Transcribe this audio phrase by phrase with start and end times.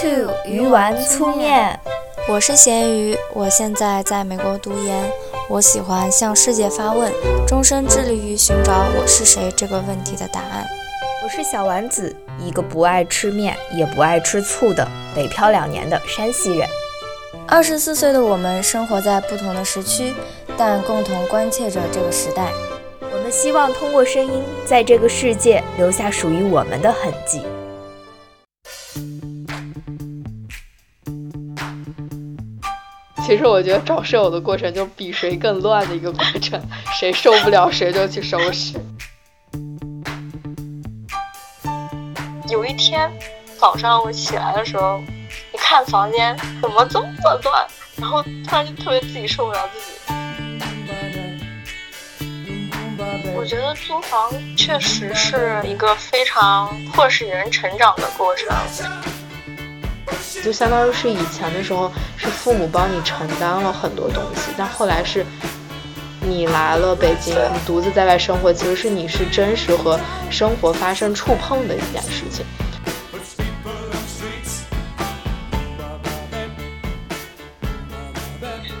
[0.00, 1.78] to 鱼丸粗面，
[2.26, 5.04] 我是咸鱼，我现在在美国读研。
[5.46, 7.12] 我喜欢向世界发问，
[7.46, 10.66] 终身致力于寻找“我是谁”这个问题的答案。
[11.22, 16.66] 我是小丸子，一个不爱吃面也不爱吃醋的北漂两年的山西人。
[17.46, 20.14] 二十四岁的我们生活在不同的时区，
[20.56, 22.46] 但共同关切着这个时代。
[23.02, 27.42] 我们希望通过声音，在这个世界留下属于我们的痕迹。
[33.30, 36.60] 其实我觉得找舍友的过程就比谁更乱的一个过程，
[36.98, 38.74] 谁受不了谁就去收拾。
[42.48, 43.08] 有一天
[43.56, 45.00] 早上我起来的时候，
[45.54, 47.06] 一看房间怎么这么
[47.44, 47.64] 乱，
[47.98, 49.86] 然后突然就特别自己受不了自己。
[53.36, 58.48] 我觉得租房确实是一个非常迫使人成长的过程。
[60.42, 65.24] 就相当于是以前的时候，是父母帮你承担了很多东西，但后来是
[66.20, 69.98] 你来了北京，你独自在外生活，其实是你是真实和
[70.30, 72.44] 生活发生触碰的一件事情。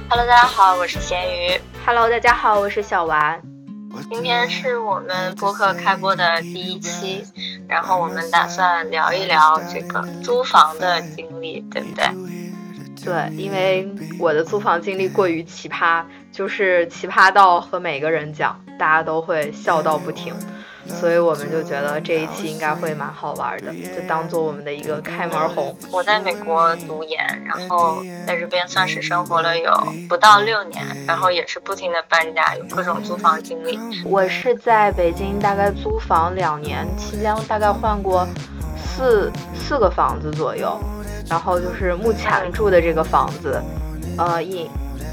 [0.08, 1.60] Hello，大家好，我是咸鱼。
[1.86, 3.49] Hello，大家好，我是小丸。
[4.10, 7.24] 今天是我们播客开播的第一期，
[7.68, 12.04] 然后我们打算聊一聊这个租房的经历，对不对？
[13.04, 13.88] 对，因为
[14.18, 20.34] 我的租房经历过于奇葩，就是奇葩到和每个人讲，大家都会笑到不停。
[20.98, 25.76] 所以我们就觉得这一期应该会蛮好玩的，就当做我们的一个开门红。
[25.90, 29.72] 我在美国读研，然后在这边算是生活了有
[30.08, 33.78] 不到六年，然后也是不停的搬家，有各种租房经历。
[34.04, 38.26] 我是在北京大概租房两年期间，大概换过
[38.76, 40.78] 四四个房子左右，
[41.28, 43.62] 然后就是目前住的这个房子，
[44.18, 44.68] 呃，一。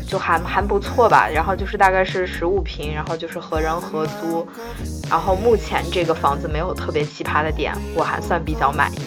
[0.07, 4.47] 就还还不错吧，然后就是大概是十五平，然后就是和人合租，
[5.09, 9.01] 然后目前这个房子没有特别奇葩的点，我还算比较满意。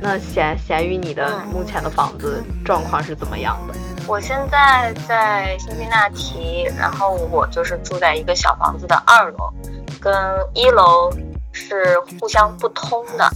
[0.00, 3.74] 那咸咸鱼，你的目前的房子状况是怎么样的？
[4.06, 9.52] 我现在在辛辛那提，然后我就是住在一个小房子的二楼，
[10.00, 10.14] 跟
[10.54, 11.10] 一楼
[11.56, 13.28] 是互相不通的。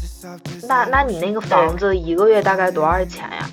[0.68, 3.48] 那那你那个房子一个月大概多少钱呀？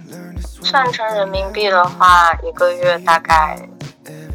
[0.62, 3.58] 算成人民币的话，一个月大概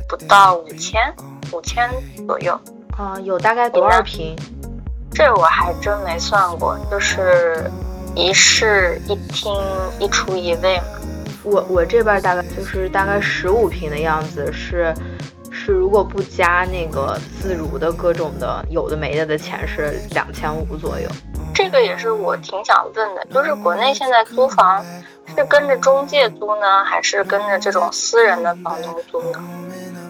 [0.09, 1.15] 不到五千，
[1.53, 1.89] 五千
[2.27, 2.59] 左右。
[2.97, 4.35] 啊，有大概多少平？
[5.13, 7.71] 这我还真没算过，就是
[8.15, 9.53] 一室一厅
[10.01, 10.81] 一厨一卫。
[11.43, 14.95] 我我这边大概就是大概十五平的样子，是
[15.53, 21.09] 是如果不加那个自如的各种的有的没的的钱是两千五左右。
[21.55, 24.85] 这个也是我挺想问的，就是国内现在租房。
[25.37, 29.41] 是跟着中介租呢，还是跟着这种私人的房东租呢？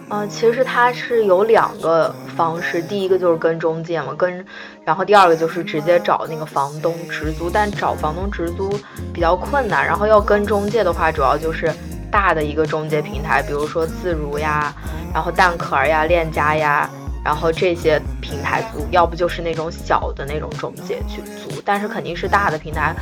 [0.09, 4.43] 嗯，其实它是有两个方式，第一个就是跟中介嘛，跟，
[4.83, 8.69] 然后第二个就是直接找那个房东直租，但找房东直租
[9.13, 11.71] 比较困难，然后要跟中介的话，主要就是
[12.13, 14.71] 大的一个中介平台，比如说自如呀，
[15.11, 16.87] 然后蛋壳呀、链家呀，
[17.25, 22.95] 然后这些平台租，要不就是那种小的那种中介去租，但是肯定是大的平台。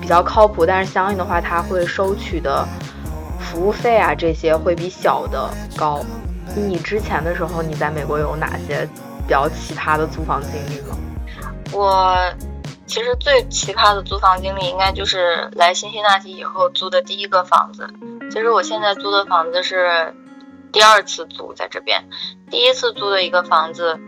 [0.00, 2.66] 比较靠谱，但是相应的话，他会收取的
[3.38, 6.04] 服务费啊，这些会比小的高。
[6.56, 8.84] 你之前的时候，你在美国有哪些
[9.26, 10.96] 比较奇葩的租房经历吗？
[11.70, 12.16] 我
[12.84, 17.88] 其实最奇葩的租房经历，应该就是来新西那提以后租的第一个房子。
[18.32, 20.14] 其实我现在租的房子是
[20.72, 22.08] 第二次租在这边，
[22.50, 24.00] 第一次租的一个房子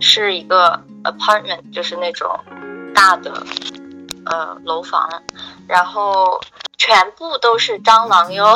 [0.00, 2.28] 是一个 apartment，就是那种
[2.94, 3.32] 大的。
[4.26, 5.22] 呃，楼房，
[5.66, 6.38] 然后
[6.76, 8.54] 全部都是蟑螂哟，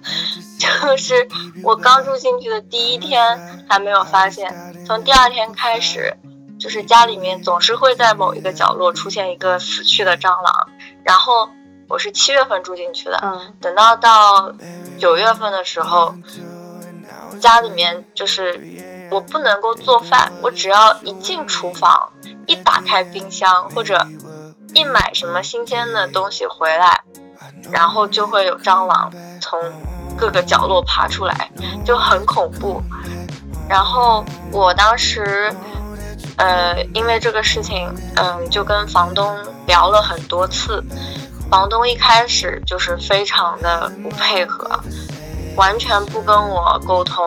[0.58, 1.28] 就是
[1.62, 4.50] 我刚住进去的第一天还没有发现，
[4.86, 6.16] 从第二天开始，
[6.58, 10.68] 就是家里面总是会在某一个角落出现一个死去的蟑螂。
[11.04, 11.50] 然后
[11.88, 14.52] 我是七月份住进去的，嗯，等到到
[14.98, 16.14] 九月份的时候，
[17.40, 22.12] 家里面就是我不能够做饭，我只要一进厨房，
[22.46, 24.06] 一打开冰箱或者。
[24.76, 27.04] 一买什么新鲜的东西回来，
[27.70, 29.08] 然后就会有蟑螂
[29.40, 29.56] 从
[30.16, 31.48] 各个角落爬出来，
[31.84, 32.82] 就很恐怖。
[33.68, 35.54] 然后我当时，
[36.38, 39.38] 呃，因为这个事情，嗯，就跟房东
[39.68, 40.82] 聊了很多次。
[41.50, 44.68] 房东一开始就是非常的不配合，
[45.56, 47.24] 完全不跟我沟通。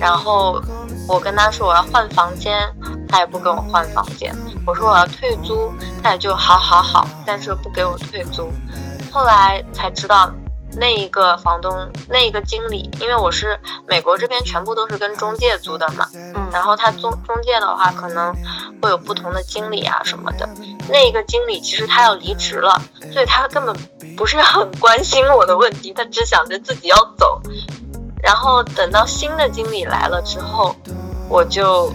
[0.00, 0.60] 然后
[1.08, 2.58] 我跟他说我要换房间。
[3.06, 4.34] 他也不跟我换房间，
[4.66, 5.72] 我说我要退租，
[6.02, 8.50] 他也就好好好，但是不给我退租。
[9.12, 10.32] 后来才知道。
[10.76, 18.34] 那一个房东，那一个经理，因为我是美国这边全部都是跟中介租的嘛，嗯，然后他中中介的话可能
[18.82, 20.48] 会有不同的经理啊什么的。
[20.88, 22.80] 那一个经理其实他要离职了，
[23.12, 23.74] 所以他根本
[24.16, 27.40] 不是很关心我的问题，他只想着自己要走。
[28.22, 30.74] 然后等到新的经理来了之后，
[31.28, 31.92] 我就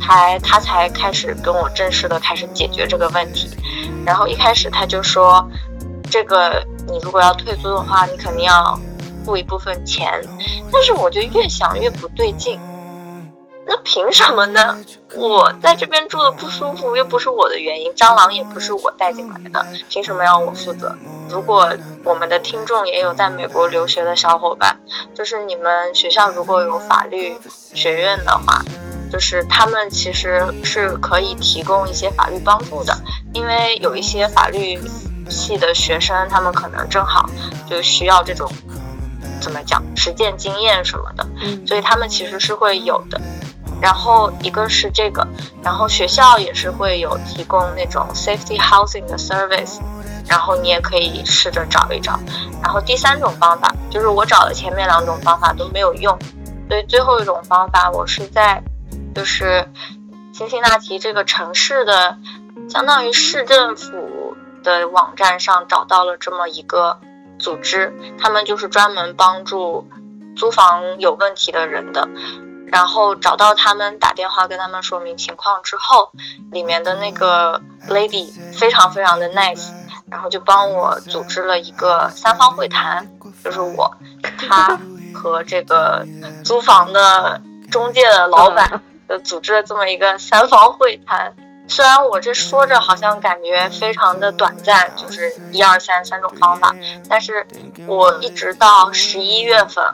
[0.00, 3.48] 才他才开始跟我正式的开始解决这个问题。
[4.04, 5.48] 然后一开始他就说
[6.10, 6.62] 这个。
[6.88, 8.78] 你如果要退租的话，你肯定要
[9.24, 10.22] 付一部分钱，
[10.72, 12.58] 但是我就越想越不对劲。
[13.66, 14.78] 那凭什么呢？
[15.14, 20.96] 我在这边住的不舒服，又不是我的原因，蟑螂也不是我带进来的，凭什么要我负责？
[21.28, 21.70] 如果
[22.02, 24.80] 我们的听众也有在美国留学的小伙伴，
[25.14, 27.36] 就是你们学校如果有法律
[27.74, 28.62] 学院的话，
[29.12, 32.96] 就是他们其实是可以提供一些法律帮助的，
[33.34, 34.80] 因为有一些法律。
[35.28, 37.28] 系的学生，他们可能正好
[37.68, 38.50] 就需要这种
[39.40, 41.26] 怎么讲实践经验什么的，
[41.66, 43.20] 所以他们其实是会有的。
[43.80, 45.24] 然后一个是这个，
[45.62, 49.78] 然后学校也是会有提供那种 safety housing 的 service，
[50.26, 52.18] 然后你也可以试着找一找。
[52.60, 56.18] 然后第三种方法就是我找的前面两种方法都没有用，
[56.68, 58.60] 所以最后一种方法我是在
[59.14, 59.68] 就是
[60.32, 62.16] 辛辛那提这个城市的
[62.68, 64.17] 相当于市政府。
[64.62, 66.98] 的网站上找到了这么一个
[67.38, 69.88] 组织，他们就是专门帮助
[70.36, 72.08] 租房有问题的人的。
[72.70, 76.10] 然后找到他们，打电话跟他们说明情况之后，
[76.52, 77.58] 里面的那个
[77.88, 79.70] lady 非常非常的 nice，
[80.10, 83.10] 然后就帮我组织了一个三方会谈，
[83.42, 83.90] 就是我、
[84.36, 84.78] 他
[85.14, 86.06] 和这个
[86.44, 87.40] 租房的
[87.70, 91.34] 中介的老板，呃，组织了这么一个三方会谈。
[91.68, 96.74] 虽然我这说着好像感觉非常的短暂，就是一二三三种方法，
[97.08, 97.46] 但是
[97.86, 99.84] 我一直到十一月份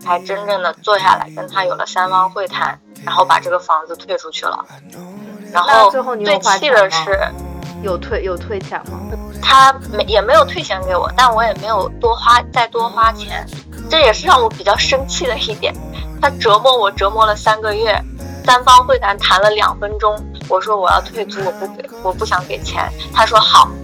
[0.00, 4.64] 才真正的坐下来跟他有了三方会谈，然后把这个房子退出去了。
[5.52, 7.20] 然后最气的是，
[7.82, 8.98] 有退有退钱吗？
[9.42, 13.46] 他没也没有退钱给我，但我也没有多花再多花钱，
[13.90, 15.74] 这也是让我比较生气的一点。
[16.22, 18.00] 他折磨我折磨了三个月，
[18.44, 20.16] 三方会谈谈了两分钟。
[20.50, 22.92] 我说我要退租，我不给，我不想给钱。
[23.14, 23.70] 他说好。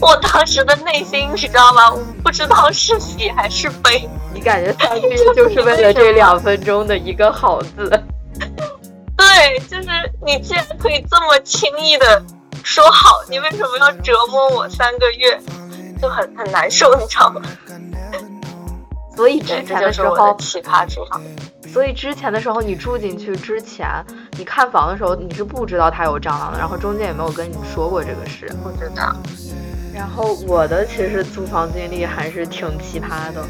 [0.00, 1.90] 我当时的内心你知道吗？
[1.92, 4.08] 我不知道是喜还是悲。
[4.32, 7.90] 你感觉三个月就是为了这两分钟的一个好字？
[9.16, 9.88] 对，就是
[10.24, 12.22] 你既然可以这么轻易的
[12.62, 15.40] 说好，你为什么要折磨我三个月？
[16.00, 17.40] 就很很难受，你知道吗？
[19.16, 21.20] 所以之前的时候，奇葩之房。
[21.74, 23.88] 所以之前的时候，你住进去之前，
[24.38, 28.46] 你看房的时候，你是不知道它有蟑螂的，然后中介也没有跟你说过这个事。
[28.62, 29.12] 不知道。
[29.92, 33.44] 然后我的其实租房经历还是挺奇葩的。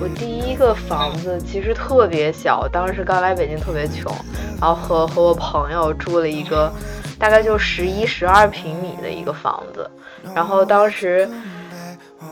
[0.00, 4.14] 我第一个房子其实特别小，当时刚来北京特别穷，
[4.60, 6.72] 然后和和我朋友住了一个
[7.18, 9.90] 大概就十一十二平米的一个房子，
[10.32, 11.28] 然后当时。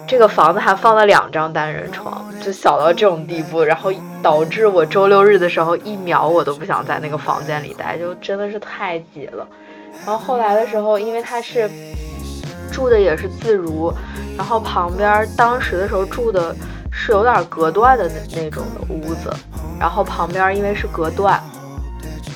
[0.06, 3.91] 这个房子还放了两张单人床，就小到这种地步，然后
[4.22, 9.46] 导致我周六日的时候一秒我都不想在那个房间里待，就真的是太挤了。
[10.05, 11.70] 然后后来的时候，因为他是
[12.70, 13.91] 住的也是自如，
[14.37, 16.55] 然后旁边当时的时候住的
[16.91, 19.32] 是有点隔断的那那种的屋子，
[19.81, 21.43] 然后旁边因为是隔断，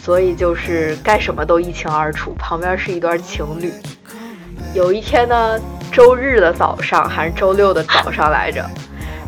[0.02, 2.34] 所以就是干什么都一清二楚。
[2.38, 3.70] 旁边是一对情侣，
[4.72, 5.60] 有一天呢。
[5.96, 8.62] 周日的早上还是周六的早上来着，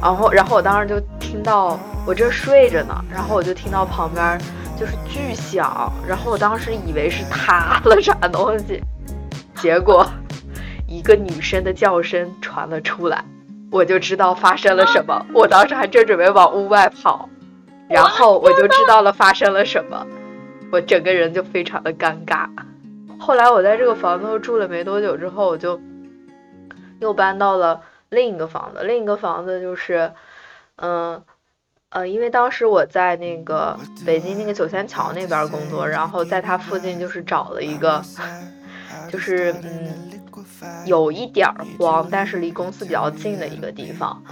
[0.03, 4.39] 然后，然后我当时就听到我正睡着呢，然后我就听到旁边
[4.79, 8.83] 就是巨响，然后我当时以为是塌了啥东西，
[9.55, 10.07] 结果
[10.87, 13.25] 一个女生的叫声传了出来，
[13.73, 15.25] 我就知道发生了什么。
[15.33, 17.31] 我当时还正准备往屋外跑，
[17.89, 20.07] 然后我就知道了发生了什么，
[20.71, 22.47] 我整个人就非常的尴尬。
[23.19, 25.81] 后来我在这个房子住了没多久之后，我就。
[27.01, 30.13] 又搬到了另一个房子，另一个房子就是，
[30.77, 31.23] 嗯，
[31.91, 38.03] 呃，因为当时我在那个北京那个九仙桥那边工作，然后在它附近就是找了一个，
[39.09, 39.99] 就是嗯，
[40.83, 44.23] 有一点儿荒，但是离公司比较近的一个地方，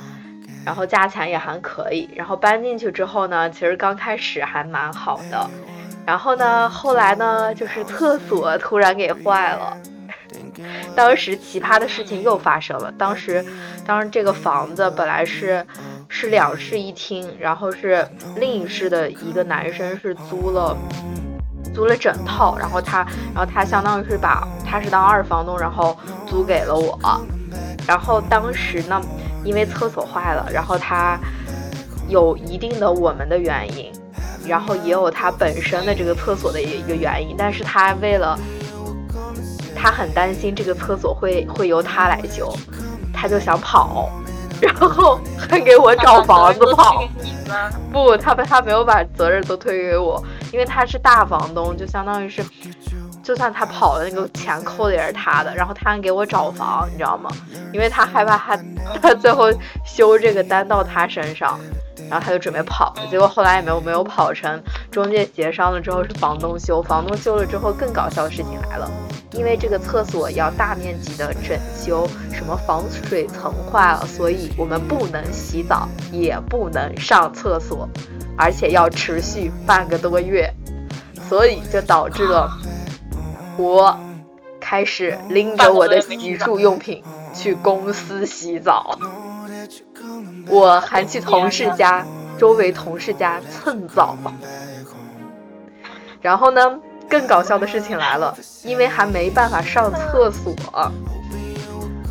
[0.64, 2.11] 然后价钱也还可以。
[2.16, 5.50] 然后搬进去之后呢，其实刚开始还蛮好的，
[6.06, 9.76] 然后呢，后来呢，就是厕所突然给坏了。
[10.95, 12.93] 当时奇葩的事情又发生了。
[12.99, 13.45] 当时，
[13.87, 15.65] 当时这个房子本来是
[16.09, 20.77] 是两室一厅，然后是另一室的一个男生是租了
[21.75, 22.99] 租了整套，然后他
[23.35, 25.97] 然后他相当于是把他是当二房东，然后
[26.27, 26.99] 租给了我。
[27.87, 29.01] 然后当时呢，
[29.45, 31.19] 因为厕所坏了，然后他
[32.09, 33.93] 有一定的我们的原因，
[34.47, 38.39] 然后也有他本身的这个厕所的一个原因，但是他为了
[39.76, 42.52] 他很担心这个厕所会会由他来修，
[43.12, 44.09] 他就想跑，
[44.61, 47.06] 然后还给我找房子跑。
[47.92, 50.21] 不，他他没有把责任都推给我，
[50.52, 52.42] 因为他是大房东，就相当于是。
[53.23, 57.28] 就算他跑了，那个钱扣的也是他的，然后他还给我找房，你知道吗？
[57.73, 58.56] 因为他害怕他
[59.02, 59.50] 他最后
[59.85, 61.59] 修这个单到他身上，
[62.09, 64.63] 然后他就准备跑，结果后来也没有没有跑成。
[64.91, 68.91] 中介协商了之后是房东修，房东修了之后更搞笑的事情来了，
[69.33, 77.89] 因为这个厕所要大面积的整修，什么防水层坏了，所以我们不能洗澡，也不能上厕所，
[78.37, 80.53] 而且要持续半个多月，
[81.29, 82.51] 所以就导致了。
[83.59, 83.99] 我
[84.61, 87.03] 开始拎着我的洗漱用品
[87.35, 88.99] 去公司洗澡，
[90.49, 92.07] 我还去同事家、
[92.39, 94.17] 周围同事家蹭澡。
[96.21, 100.55] 然后呢，更搞笑的事情来了，因为还没办法上厕所，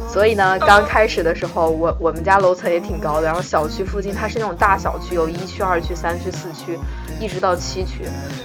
[0.08, 6.80] 所以呢，刚开始的时候，我我们家楼层也挺高的，然后小区附近它是那种大小区，有一区、二区、三区、四区，
[7.20, 8.04] 一直到七区。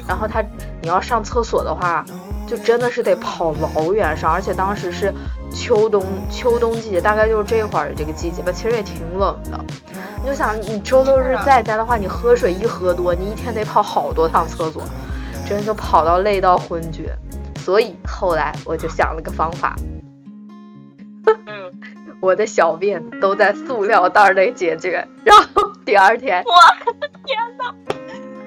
[0.08, 0.42] 然后它
[0.82, 2.04] 你要上厕所的话。
[2.50, 5.14] 就真的是得跑老远上，而且当时是
[5.54, 9.64] 秋冬秋冬季节，大概就是这会儿这个季节吧，其实也挺冷的。
[10.20, 14.82] 你就想，你周六日在家的话，你喝水一喝多，你一天得跑好多趟厕所，
[15.48, 17.16] 真就跑到累到昏厥。
[17.60, 19.76] 所以后来我就想了个方法，
[22.20, 26.52] 我的小便都在塑料袋内解决，然后第二天，我
[27.00, 27.72] 的天呐，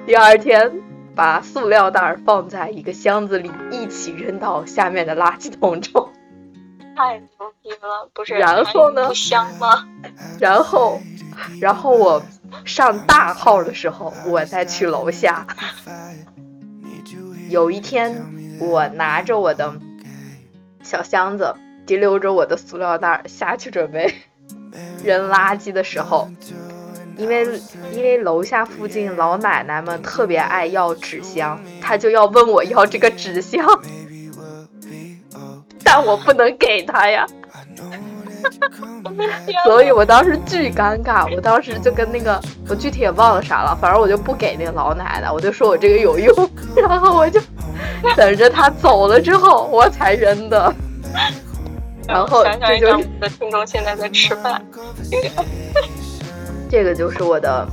[0.04, 0.70] 第二天。
[1.14, 6.10] 把塑料袋放在一个箱子里，一起扔到下面的垃圾桶中。
[6.96, 7.28] 太牛
[7.62, 8.34] 逼了，不是？
[8.34, 9.14] 然后呢？
[9.14, 9.88] 香吗？
[10.40, 11.00] 然后，
[11.60, 12.22] 然后我
[12.64, 15.46] 上大号的时候，我再去楼下。
[17.48, 19.74] 有一天，我拿着我的
[20.82, 21.54] 小箱子，
[21.86, 24.14] 提溜着我的塑料袋下去准备
[25.04, 26.28] 扔垃圾的时候。
[27.16, 27.46] 因为
[27.92, 33.64] 因为楼下附近老奶奶们特别爱要纸箱，她就要问我要这个纸箱，
[35.82, 37.26] 但我不能给她呀，
[39.64, 41.32] 所以我当时巨尴尬。
[41.34, 47.40] 我当时就跟那个我具体也忘了啥了，反正我就不给那个老奶奶，我就说我这个有用， 然后我就
[48.16, 50.74] 等着她走了之后我才扔的。
[52.06, 54.62] 然后这就是我们的听众现在在吃饭。
[56.68, 57.66] 这个就是我的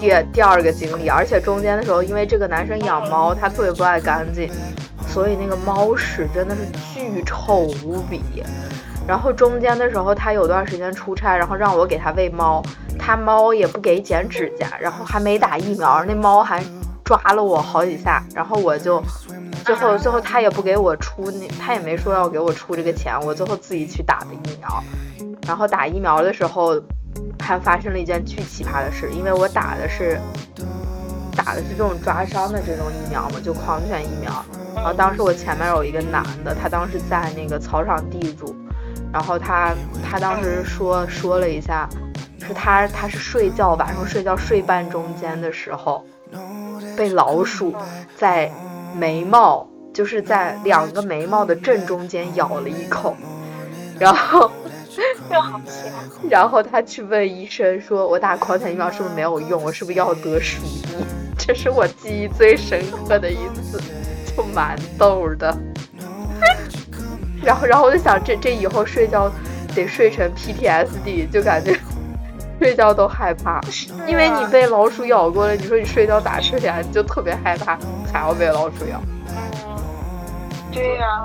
[0.00, 4.50] 第第二个经历，而且中间的时候，因为这个男生养猫，他特别不爱干净，
[5.06, 6.62] 所以那个猫屎真的是
[6.92, 8.20] 巨臭无比。
[9.06, 12.62] 然后中间的时候，他有段时间出差，然后让我给他喂猫，
[12.98, 16.62] 他猫也不给剪指甲，然后还没打疫苗，那猫还
[17.04, 19.00] 抓了我好几下，然后我就
[19.64, 24.82] 最后最后他也不给我出那，他也没说要给我出这个钱，我最后自己去打的疫苗。
[25.46, 26.82] 然后打疫苗的时候。
[27.38, 30.20] 还发生了一件巨奇葩的事，因为我打的是
[31.36, 34.32] 打的是这种抓伤的这种疫苗嘛，就狂犬疫苗。
[34.74, 38.54] 然后当时我前面有一个男的，他当时在那个草场地住，
[39.12, 41.88] 然后他他当时说说了一下，
[42.40, 46.04] 是他他是睡觉晚上睡觉睡半中间的时候，
[46.96, 47.74] 被老鼠
[48.16, 48.50] 在
[48.94, 53.16] 眉毛就是在两个眉毛的正中间咬了一口，
[53.98, 54.50] 然后。
[56.28, 59.62] 然后他去问医生说：“我打狂犬疫苗是不是没有用？
[59.62, 60.82] 我是不是要得鼠疫？”
[61.38, 63.80] 这是我记忆最深刻的一次，
[64.36, 65.56] 就蛮逗的。
[67.42, 69.30] 然后，然后我就想，这这以后睡觉
[69.74, 71.76] 得睡成 PTSD，就感觉
[72.60, 73.60] 睡觉都害怕，
[74.06, 76.78] 因为你被老鼠咬过了，你说你睡觉咋睡呀？
[76.80, 77.76] 你就特别害怕
[78.12, 79.02] 还要被老鼠咬。
[80.70, 81.24] 对呀。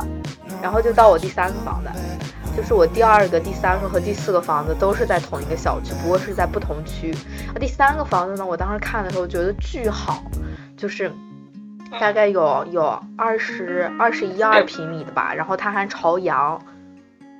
[0.59, 1.89] 然后就到我第三个房子。
[2.57, 7.15] 就是我第二个、第三个和第四个房子都是在同一个小区，不过是在不同区。
[7.59, 10.23] 第三个房子呢，我当时看的时候觉得巨好，
[10.75, 11.11] 就是
[12.01, 16.59] 大概有有二十二十一二平米的吧，然后它还朝阳，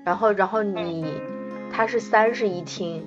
[0.06, 1.20] 然后然后你
[1.74, 3.04] 它是三室一厅，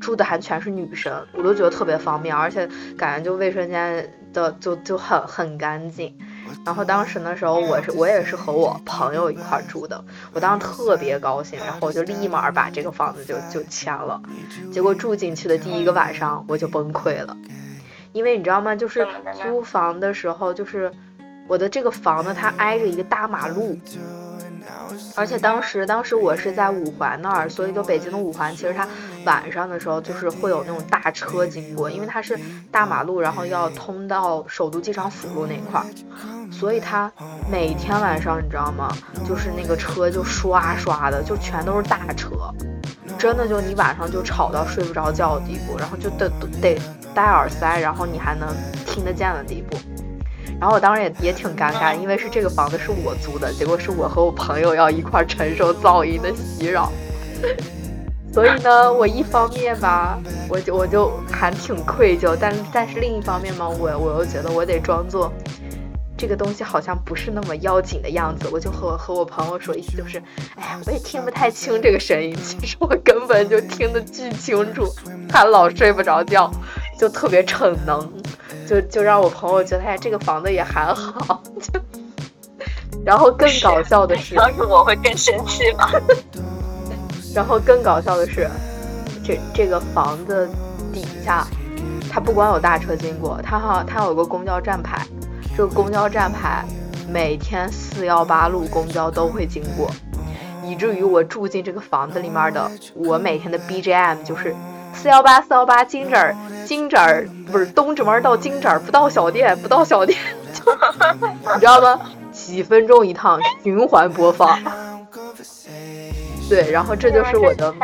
[0.00, 6.12] 住的还全是女生，我都觉得特别方便，而且感觉就卫生间的就就很很干净。
[6.64, 14.20] 然后当时的时候，我是我也是和我朋友一块住的，我当时特别高兴，然后我就立马把这个房子就就签了。
[14.72, 17.36] 结果住进去的第一个晚上我就崩溃了，
[18.12, 18.74] 因为你知道吗？
[18.74, 19.06] 就是
[19.42, 20.92] 租房的时候，就是
[21.48, 23.78] 我的这个房子它挨着一个大马路，
[25.14, 28.86] 而且当时当时我是在五环那儿，所以就北京的五环，其实它
[29.24, 32.38] 晚上的时候就是会有那种大车经过，因为它是
[32.70, 35.86] 大马路，然后要通到首都机场辅路那块儿，
[36.50, 37.10] 所以他
[37.50, 38.88] 每天晚上你知道吗？
[39.28, 42.30] 就是那个车就刷刷的，就全都是大车，
[43.18, 46.78] 真的就你晚上就吵到睡不着觉的地步，然后就得得
[47.14, 48.48] 戴耳塞，然后你还能
[48.86, 49.76] 听得见的地步。
[50.58, 56.90] 然后我当时也也挺尴尬，因为是这个房子是我租的，结果是我和我朋友要一块承受噪音的袭扰。
[58.32, 65.32] 所以呢，我一方面吧，我就我就还挺愧疚，但但是另一方面嘛，我我又觉得我得装作
[66.16, 70.22] 这个东西好像不是那么要紧的样子，我就和和我朋友说，意思就是，
[70.56, 74.86] 哎呀，我也听不太清这个声音，其实我根本就听得巨清楚，
[75.28, 76.50] 他老睡不着觉，
[76.98, 78.12] 就特别逞能。
[78.66, 81.40] 就就让我朋友觉得，哎，这个房子也还好。
[81.60, 81.80] 就，
[83.04, 85.92] 然后更搞笑的是，要是我会更生气吧。
[87.32, 88.50] 然后更搞笑的是，
[89.22, 90.48] 这这个房子
[90.92, 91.46] 底下，
[92.10, 95.06] 它不光有大车经过，它哈它有个公交站牌，
[95.56, 96.62] 这个公交站牌
[97.08, 99.90] 每天四幺八路公交都会经过，
[100.62, 104.54] 以至于我住进这个房子里面的，我每天的 BGM 就是。
[104.92, 110.18] 四幺八四幺八金盏儿金盏儿不是东直门到金盏儿不到小店不到小店，
[110.50, 112.00] 你知道吗？
[112.32, 114.58] 几分钟一趟循环播放。
[116.48, 117.74] 对，然后这就是我的，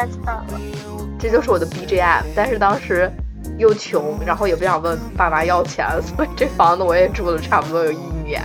[1.18, 2.22] 这就是我的 BGM。
[2.34, 3.12] 但是当时
[3.58, 8.42] 又穷，然后也不想问爸妈要钱，所以这房子我也住了差不多有一年，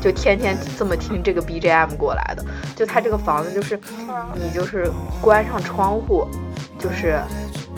[0.00, 2.44] 就天天这么听这个 BGM 过来的。
[2.76, 3.78] 就他这个房子，就是
[4.34, 4.90] 你就是
[5.20, 6.26] 关上窗户，
[6.78, 7.20] 就是。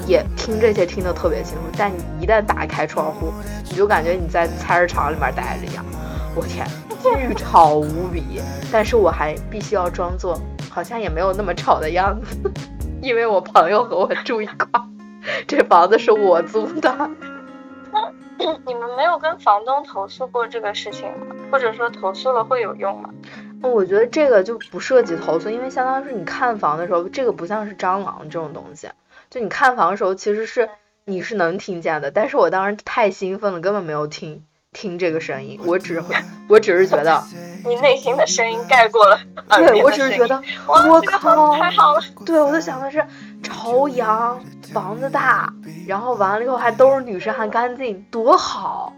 [0.04, 3.32] 也听这些听得特别清楚，但你一旦打开窗户，
[3.70, 5.84] 你就感觉你在菜市场里面待着一样。
[6.34, 6.66] 我天，
[7.04, 8.40] 巨吵无比！
[8.72, 10.36] 但是我还必须要装作
[10.68, 12.50] 好像也没有那么吵的样子，
[13.00, 14.66] 因为我朋友和我住一块，
[15.46, 16.90] 这房子是我租的。
[17.92, 18.10] 那
[18.66, 21.36] 你们没有跟房东投诉过这个事情吗？
[21.50, 23.10] 或者说投诉了会有用吗？
[23.62, 28.88] 我觉得这个就不涉及投诉，因为相当于是你看房的时候，这个不像是蟑螂这种东西。
[29.30, 30.68] 就你看房的时候，其实是
[31.04, 36.16] 你是能听见的，但是我当时太兴奋了，根本没有听听这个声音，我只会，
[36.48, 37.22] 我只是觉得
[37.64, 43.04] 你内心的声音盖过了，对我只是觉得我靠，太好了，对我在想的是
[43.42, 44.40] 朝阳
[44.72, 45.52] 房子大，
[45.86, 48.92] 然后完了以后还都是女生，还干净，多好，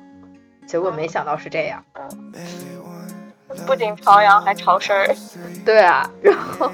[0.67, 1.85] 结果没想到是这样，
[3.67, 5.15] 不仅朝阳还潮湿儿，
[5.65, 6.71] 对啊，然后。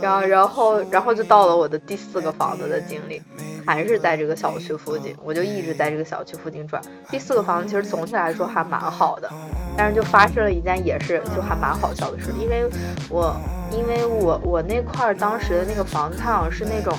[0.00, 3.22] 然后，然后，然后就到了我的第四个房子的经历，
[3.66, 6.82] 还是在这个小区附近，我就一直在这个小区附近转。
[7.10, 9.30] 第四个房子其实总体来说还蛮好的，
[9.76, 12.68] 但是就发生了一件也是就还蛮好笑的事，因为
[13.08, 13.34] 我，
[13.72, 16.96] 因为我我那块儿当时的那个房子，它好像是那种。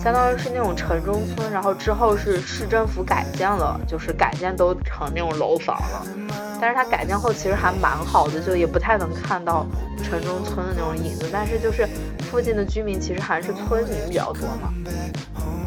[0.00, 6.06] 相当于是那种城中村，然后之后是市政府改建了，就是改建都成那种楼房了。
[6.60, 9.66] 但是它改建后其实还蛮好的，就也不太能看到
[10.00, 11.28] 城中村的那种影子。
[11.32, 11.82] 但是就是
[12.30, 14.72] 附近的居民其实还是村民比较多嘛。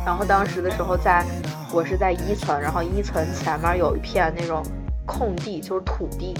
[0.05, 1.25] 然后当时的时候，在
[1.71, 4.63] 我是在一层，然后一层前面有一片那种
[5.05, 6.35] 空地，就是土地。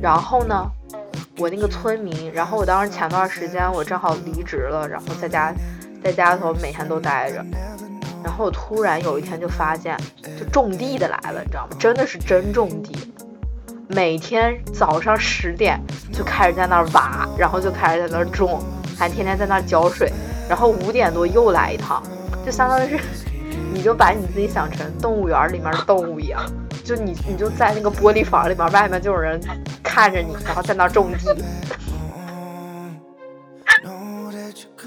[0.00, 0.70] 然后呢，
[1.38, 5.52] 我那个村民，然后我当时前段时间我正好离职了，然后在家。
[6.04, 7.36] 在家里头每天都待着，
[8.24, 9.96] 然后我突然有一天就发现，
[10.36, 11.76] 就种地的来了，你知道吗？
[11.78, 13.14] 真的是真种地，
[13.86, 15.80] 每天早上十点
[16.12, 18.60] 就开始在那儿挖，然后就开始在那儿种，
[19.02, 20.12] 还天天在那儿浇水，
[20.48, 22.00] 然后五点多又来一趟，
[22.46, 23.00] 就相当于是，
[23.74, 26.40] 你就把你自己想成动物园里面的动物一样，
[26.84, 29.40] 就你你就在那个玻璃房里面，外面就有人
[29.82, 31.34] 看着你，然后在那儿种地。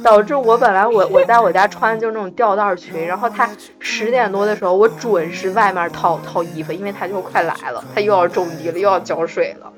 [0.01, 3.49] 导致我本来我我在我家穿的就是那种吊带裙，然后他
[3.79, 9.73] 十点多的时候，我准时外面套套衣服，因为他就快来了，他又要种地了，又要浇水了。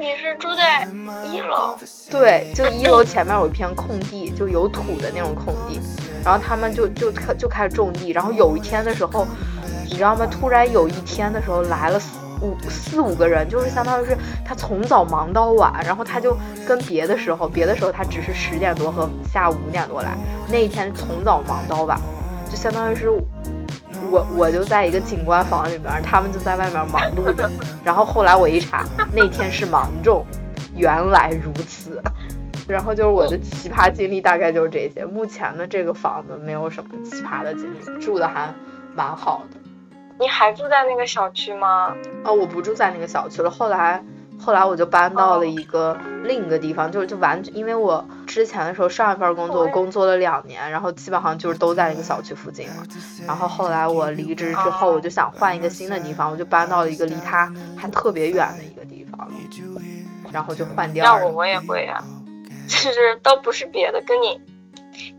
[0.00, 0.88] 你是住在
[1.30, 1.76] 一楼？
[2.10, 5.78] 对，就一楼前面有一片空地，就有土的那种空地，
[6.24, 9.26] 然后他们就就开就开始种地，然后有一天的时候，
[9.84, 10.26] 你知道吗？
[10.26, 12.00] 突然有一天的时候来了。
[12.42, 16.34] 五四五个人，就是相当于是他从早忙到晚，然后他就
[16.66, 20.16] 跟别的时候，别的时候他只是十点多和下午五点多来，
[20.50, 22.00] 那一天从早忙到晚，
[22.50, 23.10] 就相当于是
[24.10, 27.48] 我我就在一个景观房里边，他们就在外面忙碌着，
[27.84, 30.26] 然后后来我一查，那天是芒种，
[30.74, 32.02] 原来如此，
[32.66, 38.52] 然后就是我的奇葩经历大概就是这些，目前的这个房子没有什么奇葩的经历，住的还
[38.94, 39.56] 蛮好的。
[40.18, 41.94] 你还住在那个小区吗？
[42.24, 43.50] 哦，我不住在那个小区了。
[43.50, 44.02] 后来，
[44.40, 52.82] 后来我就搬到了一个另一个地方，就是就完全因为我之前的时候上一份工作我工作了两年，然后基本上就是都在那个小区附近嘛。
[53.26, 59.28] 然后后来我离职之后，我就想换一个新的地方，我就搬到了一个离他还特别远的一个地方，
[60.32, 61.20] 然后就换掉了。
[61.20, 62.02] 要我我也会啊，
[62.66, 64.40] 就是倒不是别的，跟你。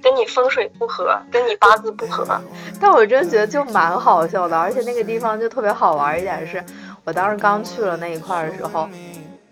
[0.03, 2.27] 跟你风水不合，跟你八字不合，
[2.79, 6.63] 但我真觉得就蛮好笑的，而且那个地方就特别好玩一点是，
[7.03, 8.87] 我当时刚去了那一块的时候，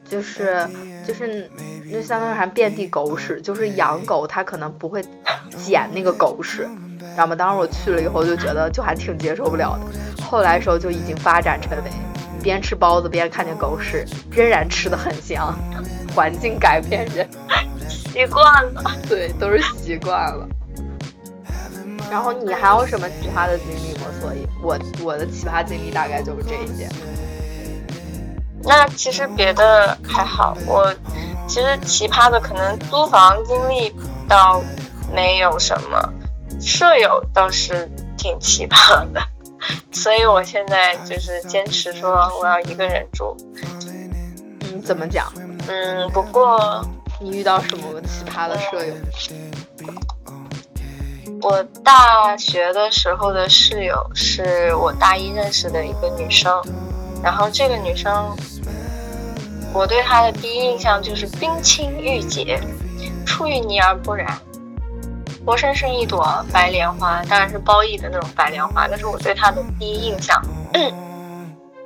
[0.10, 0.68] 就是
[1.08, 1.50] 就是
[1.92, 5.04] 那相当于还遍地狗屎，就是养狗它可能不会
[5.58, 6.68] 捡那个狗屎，
[7.00, 7.36] 知道吗？
[7.36, 11.92] 当时我去了以后就觉得就还挺接受不了的，后来时候就已经发展成为
[12.42, 15.54] 边吃包子边看见狗屎，仍然吃的很香，
[16.16, 17.28] 环境改变人。
[17.88, 18.44] 习惯
[18.74, 20.48] 了，对，都是习惯了。
[22.10, 24.08] 然后你还有什么奇葩的经历吗？
[24.20, 26.90] 所以，我我的奇葩经历大概就是这一些。
[28.64, 30.94] 那其实别的还好，我
[31.48, 33.94] 其实奇葩的可能租房经历
[34.28, 34.62] 倒
[35.14, 36.14] 没有什么，
[36.62, 39.22] 舍友倒是挺奇葩的，
[39.92, 43.36] 所以我现在就是坚持说我要一个人住。
[44.62, 45.32] 嗯，怎么讲？
[45.68, 46.86] 嗯，不过。
[47.22, 48.94] 你遇到什么奇葩的舍友？
[51.42, 56.64] 我大学的时候的室友是我大一认识的一个女生，
[57.24, 58.36] 然后这个女生，
[59.74, 62.60] 我对她的第一印象就是冰清玉洁，
[63.26, 64.40] 出淤泥而不染，
[65.46, 70.42] 活生生一朵白莲花，当然是褒义的那种白莲花，那是我对她的第一印象。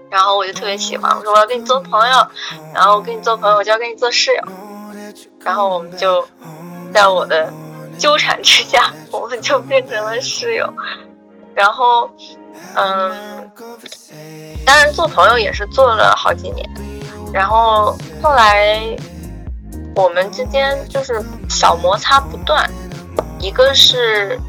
[0.10, 2.28] 然后我就特别喜欢，我说我要跟你做朋友，
[2.72, 4.44] 然后我跟你做朋友，我就要跟你做室友。
[5.44, 6.24] 然后我们就
[6.94, 7.52] 在我的
[7.98, 10.72] 纠缠之下，我们就变成了室友。
[11.56, 12.08] 然后，
[12.76, 13.52] 嗯，
[14.66, 16.70] 当然做朋友也是做了好几年。
[17.34, 18.82] 然后后来
[19.96, 22.70] 我们之间就是小摩擦不断。
[23.40, 24.40] 一个是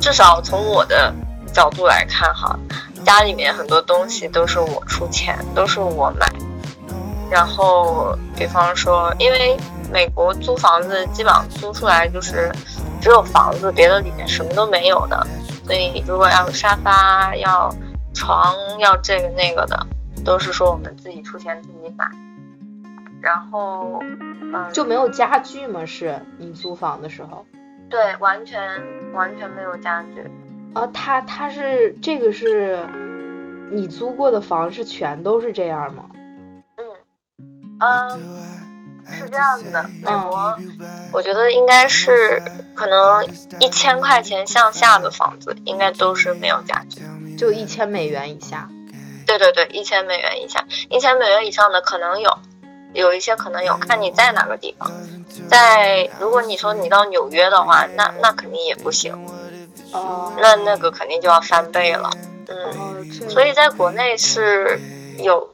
[0.00, 1.12] 至少从我的
[1.52, 2.58] 角度来看哈，
[3.04, 6.26] 家里面很多东西都是我出钱，都是我买。
[7.30, 9.56] 然后比方说，因为。
[9.92, 12.48] 美国租房子基本上租出来就是
[13.02, 15.26] 只有房子，别的里面什么都没有的。
[15.70, 17.72] 所以如果要沙发、要
[18.12, 19.86] 床、要这个那个的，
[20.24, 22.10] 都是说我们自己出钱自己买。
[23.22, 24.00] 然后，
[24.52, 25.86] 嗯，就没有家具吗？
[25.86, 27.46] 是你租房的时候？
[27.88, 28.60] 对，完全
[29.12, 30.28] 完全没有家具。
[30.74, 32.80] 啊，他他是这个是
[33.70, 36.10] 你租过的房是全都是这样吗？
[37.78, 38.49] 嗯，嗯。
[39.10, 40.58] 是这样子的，美国，
[41.12, 42.42] 我觉得应该是
[42.74, 43.26] 可能
[43.58, 47.02] 一千块钱向下的房子，应该都是没有家具，
[47.36, 48.68] 就一千美元以下。
[49.26, 52.38] 对对对，一千美元以下，一千美元以上的可能有，
[52.92, 54.90] 有一些可能有，看你在哪个地方。
[55.48, 59.14] 在如果你说你到纽约的话，那那肯定也不行。
[59.92, 60.32] 哦。
[60.40, 62.10] 那那个肯定就要翻倍了。
[62.48, 63.28] 嗯。
[63.28, 64.80] 所以在国内是
[65.18, 65.48] 有。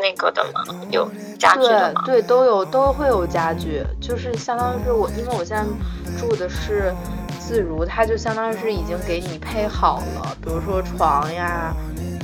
[0.00, 0.64] 那个的吗？
[0.90, 2.02] 有家具的吗？
[2.04, 5.64] 对对，都有都会有家具，就是相当于是我，因为我现在
[6.18, 6.92] 住的是
[7.38, 11.74] 自如，它就相当于是已经给你配好了，比如说床呀、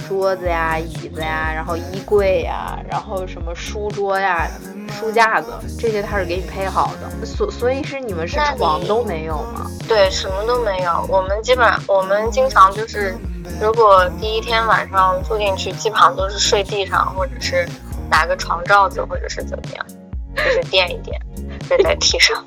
[0.09, 4.49] 桌子呀、椅子呀，然后衣柜呀，然后什么书桌呀、
[4.91, 7.27] 书架子这些，它是给你配好的。
[7.27, 9.71] 所所以是你们是床都没有吗？
[9.89, 11.07] 对，什么都没有。
[11.09, 13.15] 我们基本我们经常就是。
[13.63, 17.65] 如果第一天晚上住进去，基本上都是睡地上，或者是
[18.11, 19.87] 拿个床罩子，或者是怎么样，
[20.35, 21.17] 就是垫一垫，
[21.69, 22.45] 睡在地上，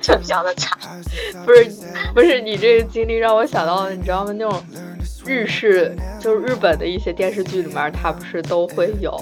[0.00, 0.78] 就比较的惨。
[1.44, 1.68] 不是，
[2.14, 4.32] 不是，你这个经历让我想到了，你知道吗？
[4.38, 4.62] 那种
[5.26, 9.18] 日式，就是日本的一些电视剧里面，它不是都会有，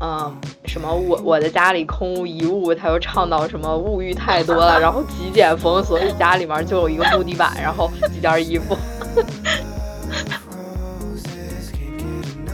[0.00, 8.76] 嗯，什么我我的家里空无一物，他又唱到什么物欲太多了，然后极简风，所以家里面就有一个木地板，然后几件衣服。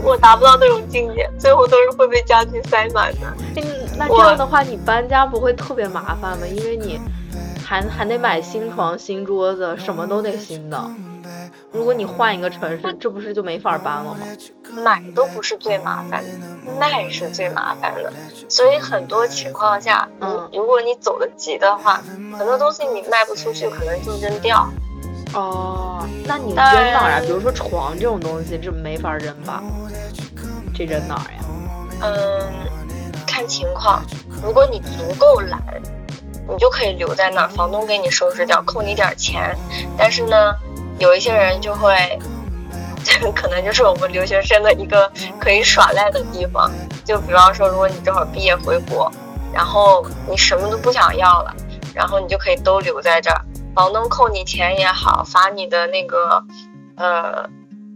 [0.03, 3.21] 我达不到那种境界，最后都是会被家具塞满的。
[3.57, 3.65] 嗯，
[3.97, 6.47] 那这样的话，你搬家不会特别麻烦吗？
[6.47, 7.01] 因为你
[7.65, 10.79] 还还得买新床、新桌子，什么都得新的。
[11.75, 14.21] 如果你换一个城市，这不是就没法搬了吗？
[14.85, 18.13] 买都不是最麻烦的，卖是最麻烦的。
[18.49, 22.01] 所以很多情况下，嗯，如果你走得急的话，
[22.39, 24.69] 很多东西你卖不出去，可能就扔掉。
[25.35, 27.21] 哦，那你扔哪儿啊？
[27.21, 29.61] 比如说床这种东西，这没法扔吧？
[30.73, 31.45] 这扔哪儿呀？
[32.03, 32.53] 嗯，
[33.27, 34.01] 看情况。
[34.45, 35.61] 如果你足够懒，
[36.49, 39.57] 你就可以留在那儿，房东给你收拾掉，扣你点钱。
[39.99, 40.55] 但是呢，
[40.99, 41.97] 有一些人就会
[43.05, 46.71] 这 可能就是我们留学生的一个可以耍赖的地方。
[47.05, 49.11] 就比方说，如果你正好毕业回国，
[49.53, 51.55] 然后你什么都不想要了，
[51.95, 56.43] 然后你就可以都留在这儿，房东扣你钱也好，罚你的那个
[56.97, 57.49] 呃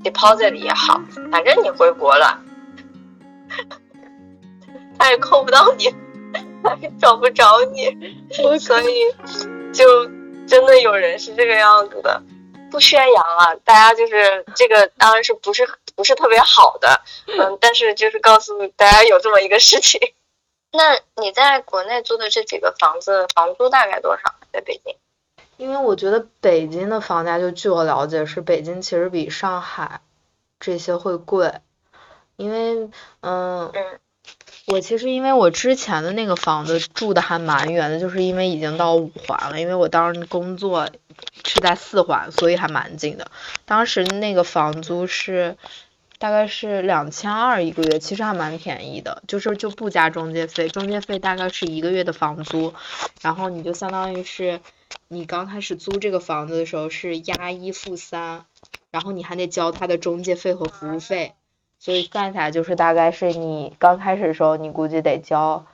[0.05, 1.01] deposit 也好，
[1.33, 2.39] 反正你回国了，
[4.99, 5.87] 他也扣不到你，
[6.63, 7.97] 他也找不着你，
[8.59, 8.93] 所以
[9.73, 10.05] 就
[10.47, 12.23] 真的有人是这个样子的。
[12.71, 20.01] 不宣扬啊，大家就是这个，当然是不是不是特别好的，嗯，但是就是告诉大家有这么一个事情。
[20.73, 24.35] 那你在国内租的这几个房子，房租大概多少？
[24.53, 24.95] 在北京？
[25.57, 30.01] 因为我觉得北京的房价，就据我了解，是北京其实比上海
[30.61, 31.53] 这些会贵，
[32.37, 32.91] 因为
[33.23, 33.73] 嗯，
[34.67, 40.89] 我其实因为我之前的那个房子住的还蛮远的，就是因为已经到五环了，因为我当时工作。
[41.45, 43.31] 是在四环，所以还蛮近的。
[43.65, 45.57] 当时那个房租是
[46.19, 52.75] 大概是两千二一个月，其实还蛮便宜的，就是就不加中介费，中介费大概是一个月的房租，
[53.23, 54.61] 然后你就相当于是
[55.09, 58.45] 你刚开始租这个房子的时候是押一付三，
[58.91, 61.35] 然后你还得交他的中介费和服务费，
[61.79, 65.67] 所以算下来就是大概是你刚开始的时候你估计得交。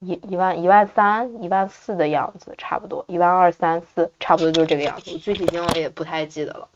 [0.00, 5.18] 一一万一万三一万四的样子，差不多一万二三四，差不多就是这个样子。
[5.18, 6.68] 具体金额也不太记得了。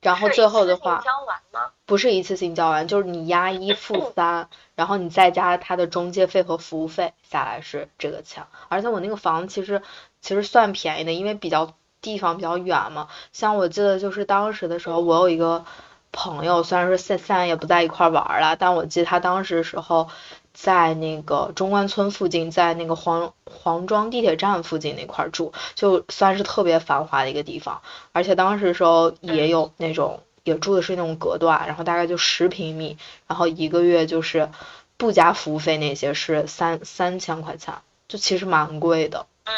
[0.00, 1.02] 然后最后的话，
[1.86, 8.44] 不是一次性交完，就是你押一付 三，然后你再加他的中介费和服务费，下来是这个钱。
[8.68, 9.82] 而且我那个房子其实
[10.20, 13.08] 其实算便宜的，因为比较地方比较远嘛。
[13.32, 15.64] 像我记得就是当时的时候，我有一个
[16.12, 20.08] 朋友，虽然说现现在也不在一块玩了，但我记得他当时的时候。
[20.58, 27.82] 在那个中关村附近，在那个黄黄庄地铁站附近那块住，就算是特别繁华的一个地方。
[28.12, 34.48] 而且当时时候也有那种，也住的是那种隔断，然后大概就十平米，然后一个月就是
[34.96, 37.74] 不加服务费那些是三三千块钱，
[38.08, 39.26] 就其实蛮贵的。
[39.44, 39.52] 嗯。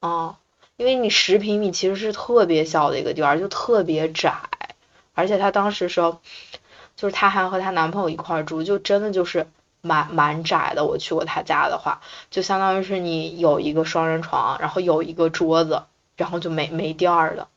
[0.00, 0.36] 哦，
[0.76, 4.34] 因为你十平米其实是特别小的一个地方，就特别窄，
[5.14, 6.20] 而且她当时时候，
[6.94, 9.46] 就是她还和她男朋友一块住，就真的就是。
[9.86, 15.84] 蛮蛮窄的，我去过他家的话，就相当于是你有一个双人床，然后有一个桌子，
[16.16, 17.48] 然后就没没地儿的，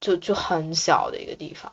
[0.00, 1.72] 就就很小的一个地方。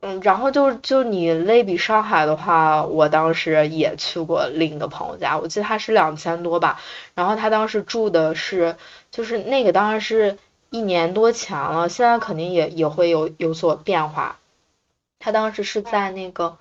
[0.00, 6.80] 嗯，然后就就你类比上海的话，我当时也去过另一个朋友家，我记得他是两千多吧，
[7.14, 8.76] 然后他当时住的是，
[9.10, 10.38] 就是那个当然是
[10.70, 14.38] 一年多前了，现在肯定也也会有有所变化。
[15.18, 16.56] 他当时是在那个。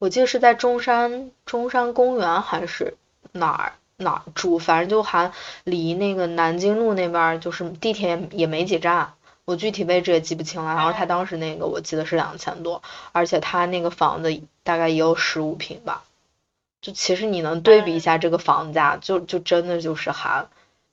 [0.00, 2.96] 我记得是在中山中山公园还是
[3.32, 5.30] 哪儿哪儿住，反正就还
[5.64, 9.12] 离那个南京路那边就是地铁也没几站，
[9.44, 10.74] 我具体位置也记不清了。
[10.74, 12.82] 然后他当时那个我记得是两千多，
[13.12, 16.02] 而且他那个房子大概也有十五平吧，
[16.80, 20.46] 就其实你能对比一下这个房价，就就真的就是还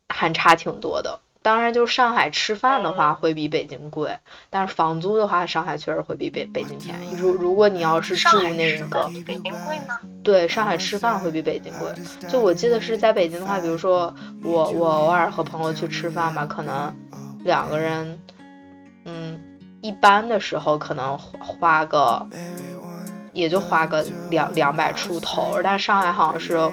[0.10, 1.22] 还差挺多的。
[1.48, 7.16] 当然，就是上海吃饭的话会比北京贵，但是房租的话，上海确实会比北北京便宜。
[7.16, 9.98] 如如果你要是住那个，比北京贵吗？
[10.22, 11.90] 对，上海吃饭会比北京贵。
[12.28, 16.94] 就我记得是在北京的话，比如说我我偶尔和朋友去吃饭吧，可能
[17.46, 18.20] 两个人，
[19.06, 19.40] 嗯，
[19.80, 22.28] 一般的时候可能花个，
[23.32, 26.70] 也就花个两两百出头，但上海好像是。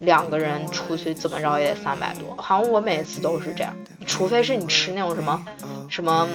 [0.00, 3.74] 两个人出去怎么着也得三百多，好像我每次都是这样，
[4.06, 5.46] 除非是你吃那种什么
[5.88, 6.28] 什么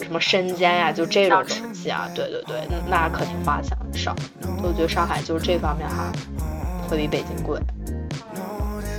[0.00, 2.56] 什么生煎呀，就这种东西啊，对对对，
[2.88, 4.14] 那可挺花钱少。
[4.62, 6.10] 我觉得上海就是这方面哈，
[6.88, 7.60] 会比北京贵。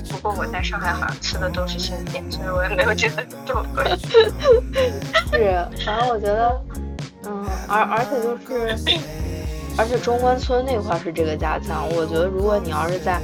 [0.09, 3.83] 不过我在上海好像吃的都是生煎，所以我也没有觉得这么贵。
[5.31, 6.61] 是，反正我觉得，
[7.25, 9.30] 嗯，而而且就是。
[9.77, 13.19] 而且中关村那块是这个价钱，我觉得如果你要是在，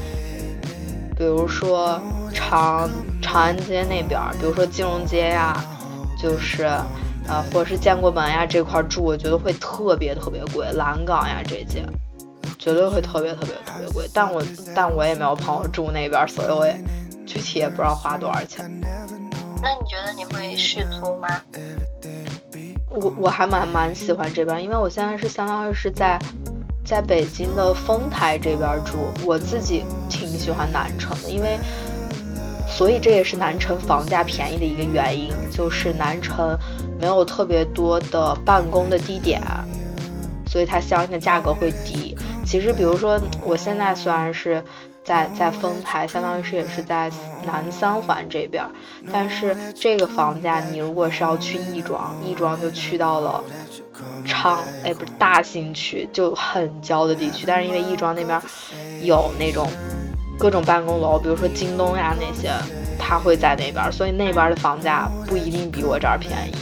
[1.16, 2.02] 比如说
[2.34, 2.90] 长
[3.22, 5.64] 长安街那边，比如说金融街呀，
[6.22, 6.64] 就是
[7.28, 11.86] 呃或者是建国门呀这块住，我觉得会特别特别贵，蓝港呀这些，
[12.58, 14.10] 绝对会特别特别特别贵。
[14.14, 14.42] 但我
[14.74, 16.76] 但我也没有朋友住那边，所以我也
[17.26, 18.66] 具体也不知道花多少钱。
[19.62, 21.28] 那你觉得你会续租吗？
[22.98, 26.20] 我我还蛮蛮喜欢这边，因为我现在是相当于是在
[26.84, 31.60] 在北京的丰台这边住，我自己挺喜欢南城的，因为
[32.68, 36.58] 所以这也是南城房价便宜的一个原因，就是南城
[37.00, 39.42] 没有特别多的办公的地点，
[40.48, 42.18] 所以它相应的价格会低。
[42.46, 44.64] 其实比如说我现在虽然是
[45.08, 47.10] 在在丰台，相当于是也是在
[47.46, 48.62] 南三环这边。
[49.10, 53.42] 但是这个房价，你如果是要去亦庄，亦庄就去到了
[54.26, 57.46] 昌，哎，不是大兴区，就很郊的地区。
[57.48, 58.42] 但是因为亦庄那边
[59.02, 59.70] 有那种
[60.38, 62.52] 各种办公楼，比如说京东呀那些，
[63.00, 66.54] 它会在那边，所以那边的房价不一定比我这儿便宜。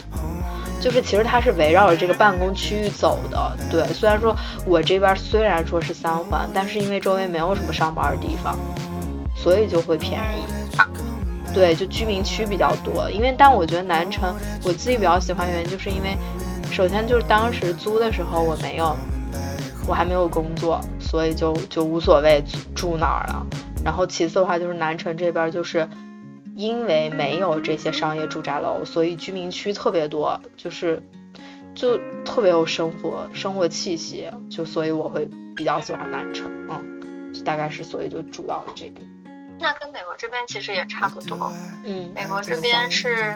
[0.85, 3.83] 就是其实它是围绕着这个办公区域走的，对。
[3.91, 4.35] 虽然说
[4.67, 8.55] 我这边虽然说是三环，但是因为周围没有什么上班的地方，
[9.35, 10.77] 所以就会便宜。
[11.55, 13.09] 对，就居民区比较多。
[13.09, 16.15] 因为但我觉得南城我自己比较喜欢原因，就是因为
[16.71, 18.95] 首先就是当时租的时候我没有，
[19.87, 22.43] 我还没有工作，所以就就无所谓
[22.75, 23.43] 住哪儿了。
[23.83, 25.89] 然后其次的话就是南城这边就是。
[26.55, 31.03] 因为没有这些商业住宅楼，所以居民区特别多，就是
[31.75, 39.05] 就特别有生活生活气息，就所以我会比较喜欢南城，嗯，大概是所以就住到了这边。
[39.59, 41.51] 那跟美国这边其实也差不多，
[41.83, 43.33] 嗯，美国这边是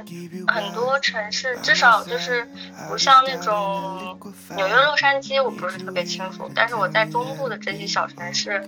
[0.48, 2.48] 很多城市，至少就是
[2.90, 4.18] 不像那种
[4.56, 8.66] 纽约、洛杉矶，我不是特别清楚，但是我在中部的这些小城市，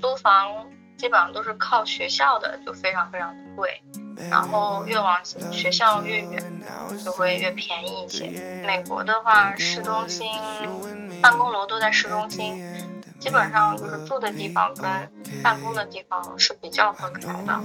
[0.00, 0.66] 租房。
[1.00, 3.82] 基本上都是靠学校的，就非常非常的贵，
[4.28, 6.62] 然后越往学校越远，
[7.02, 8.26] 就会越便宜一些。
[8.66, 10.28] 美国的话，市中心
[11.22, 12.62] 办公楼都在市中心，
[13.18, 14.84] 基本上就是住的地方跟
[15.42, 17.60] 办公的地方是比较分开的，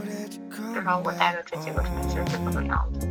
[0.73, 3.09] 至少我待的这几个城市是这个样子。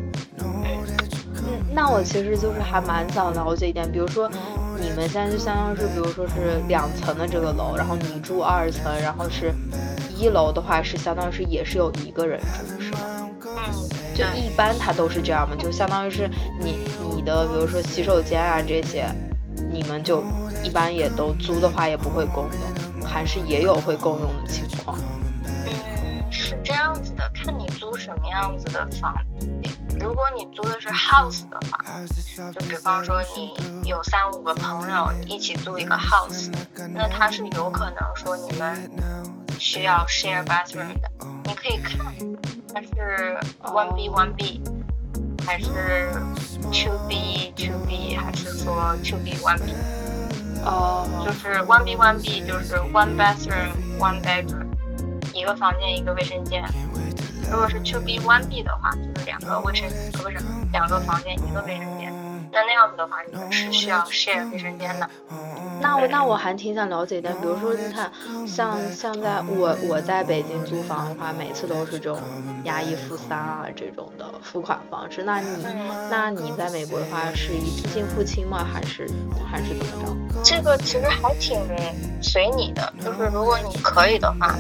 [1.75, 4.31] 那我其实就是还蛮想了解一点，比如说
[4.79, 9.53] 你们现在就相当于是，比如说是两层的这个楼，然后你住二层，然后是。
[10.17, 12.99] 一楼的话是相当于是也是有一个人住，是吗？
[13.45, 13.75] 嗯，
[14.15, 16.79] 就一般它都是这样嘛，就相当于是你
[17.17, 19.07] 你的，比如说洗手间啊这些，
[19.73, 20.23] 你们就
[20.63, 24.97] 一般也都租的话也不会共用，还是也有会共用的情况。
[25.67, 25.73] 嗯，
[26.31, 29.13] 是这样子的，看你租什么样子的房。
[30.05, 31.83] 如果你租的是 house 的话，
[32.53, 36.53] 就比方说你有三五个朋友一起租一个 house，
[36.93, 38.91] 那它是有可能说你们。
[39.57, 41.09] 需要 share bathroom 的，
[41.45, 42.13] 你可以看
[42.75, 44.61] 它是 one B one B，
[45.47, 46.11] 还是
[46.73, 49.73] two B two B，还是说 two B one B？
[50.65, 54.67] 哦，就是 one B one B 就是 one bathroom one bedroom，
[55.33, 56.65] 一个房间一个卫生间。
[57.51, 60.39] 如果是 two B one B 的话，就是两个卫生间，不是
[60.73, 62.14] 两个房间一个卫生间。
[62.55, 65.11] 那那样子的话，你们是需要 share 卫生间的。
[65.81, 68.11] 那我那我还挺想了解一点，比如说你看，
[68.47, 72.19] 像像在我我在北京租房的话，每次都是这种
[72.63, 75.25] 押一付三啊这种的付款方式。
[75.25, 75.67] 那你
[76.09, 78.65] 那你在美国的话是一次性付清吗？
[78.73, 79.11] 还是
[79.51, 80.43] 还是怎么着？
[80.45, 81.59] 这个其实还挺
[82.23, 84.55] 随你的，就是如果你可以的话，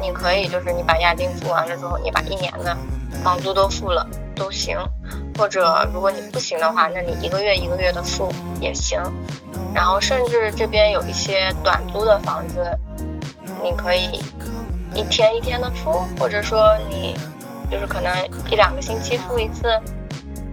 [0.00, 2.76] 你可以就是你把押金付完了之后，你把一年的
[3.22, 4.76] 房租都付了都行。
[5.38, 8.98] 或者如果你不行的话，那你一个月一个月的付也行。
[9.74, 12.64] 然后甚至这边有一些短租的房子，
[13.62, 14.18] 你可以
[14.94, 17.14] 一天一天的付，或者说你
[17.70, 18.10] 就是可能
[18.50, 19.68] 一两个星期付一次。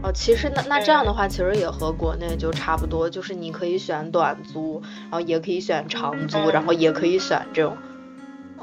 [0.01, 7.77] 哦，其实那那这样的话，其实也和国内就差不多，就是你可以选短租，然后也可以选长租，然后也可以选这种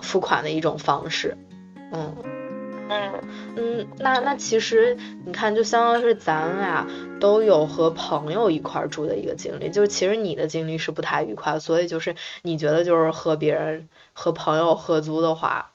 [0.03, 1.35] 付款的一种方式。
[1.92, 2.14] 嗯。
[2.90, 3.20] 嗯
[3.57, 6.87] 嗯，那那其实你看，就相当于是咱俩
[7.20, 15.70] 都有和朋友一块住的一个经历，就是其实你的经历是不太愉快，所以就是你觉得就是和别人和朋友合租的话，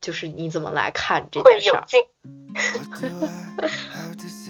[0.00, 1.84] 就是你怎么来看这件事儿？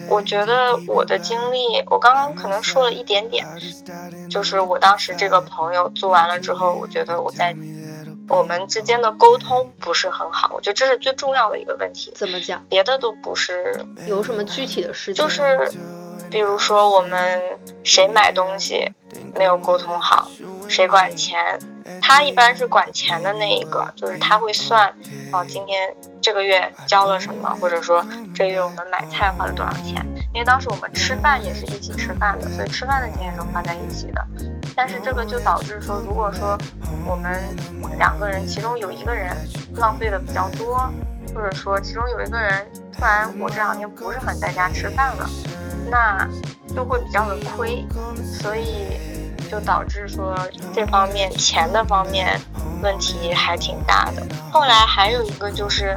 [0.08, 3.44] 我觉得我的经历，我刚刚可能说了一点点，
[4.30, 7.56] 就是我当时这个朋友租完了之后，我觉得我在。
[8.28, 12.12] 我们之间的沟通不是很好，我觉得这是最重要的一个问题。
[12.14, 12.64] 怎么讲？
[12.68, 13.84] 别的都不是。
[14.06, 15.24] 有什么具体的事情？
[15.24, 15.70] 就是，
[16.30, 17.40] 比如说我们
[17.82, 18.90] 谁买东西
[19.34, 20.28] 没有沟通好，
[20.68, 21.58] 谁管钱，
[22.00, 24.88] 他一般是管钱的那一个，就是他会算，
[25.32, 30.04] 哦，今天这个月交了什么，或者说这个月我们买菜花了多少钱。
[30.32, 34.26] 因为当时我们吃饭也是一起吃饭的，所以吃饭的钱也是花在一起的。
[34.76, 36.58] 但是这个就导致说，如果说
[37.06, 37.40] 我们
[37.96, 39.36] 两个人其中有一个人
[39.76, 40.90] 浪费的比较多，
[41.32, 45.30] 或者说其中有一个人突然我这两天不是很在家吃饭了，
[45.88, 46.28] 那
[46.74, 47.86] 就会比较的亏，
[48.24, 48.98] 所以
[49.48, 50.36] 就导致说
[50.74, 52.40] 这方面钱的方面
[52.82, 54.26] 问题还挺大的。
[54.50, 55.96] 后来还有一个就是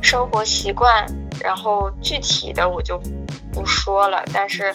[0.00, 1.04] 生活习惯，
[1.40, 2.96] 然后具体的我就
[3.52, 4.72] 不说了，但是。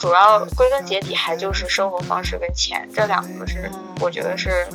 [0.00, 3.70] 主要归根结底还就是生活方式跟钱这两个是
[4.00, 4.66] 我觉得是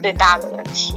[0.00, 0.94] 最大的问题。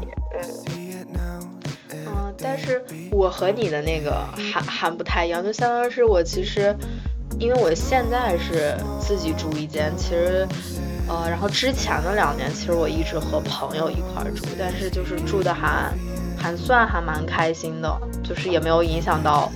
[1.91, 6.73] 嗯，但是我和你的那个还还不太一样，就相当于是我其实，
[7.38, 10.47] 因为我现在是自己住一间，其实，
[11.09, 15.91] 呃，然后之前的两年其实我一直和朋友一块住，但是就是住的还
[16.38, 19.51] 还算还蛮开心的，就是也没有影响到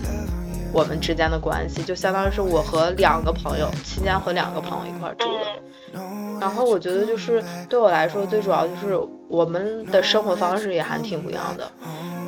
[0.71, 5.99] 我们之间的关系，就相当于是我和两个朋友期间和两个朋友一块住的。
[6.39, 8.97] 然后我觉得就是对我来说最主要就是
[9.27, 11.69] 我们的生活方式也还挺不一样的。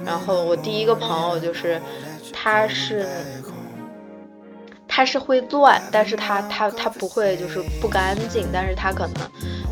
[0.06, 1.80] 然后我第一个朋友就是，
[2.34, 3.06] 他是，
[4.88, 9.16] 他是会乱，但是他他他不会就是不干净，但是他可能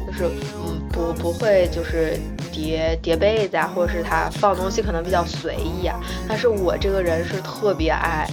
[0.07, 2.17] 就是嗯不不会就是
[2.51, 5.99] 叠叠被子啊，或者是他放东西可能比较随意啊。
[6.27, 8.29] 但是我这个人是特别爱。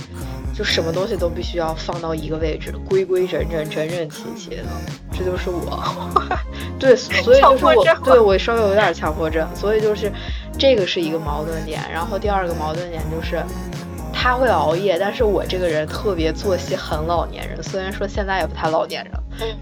[0.57, 4.62] 就什么东西都必须要放到一个位置，规规整整、整整齐齐的，
[5.12, 5.84] 这就是我。
[6.80, 10.11] 对，所以就是我，对我稍微有点强迫症，所以就是
[10.59, 11.80] 这个是一个矛盾点。
[11.92, 13.42] 然后第二个矛盾点就是，
[14.12, 19.12] 他会熬夜，但是我这个人特别作息很老年人，虽然说现在也不太老年人。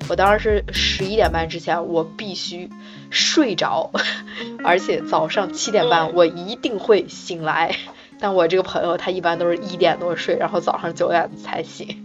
[0.09, 2.70] 我当时是十一点半之前我必须
[3.11, 3.90] 睡着，
[4.64, 7.74] 而且早上七点半我一定会醒来。
[8.19, 12.04] 但我这个朋友，他一般都是一点多睡，然后早上九点才醒。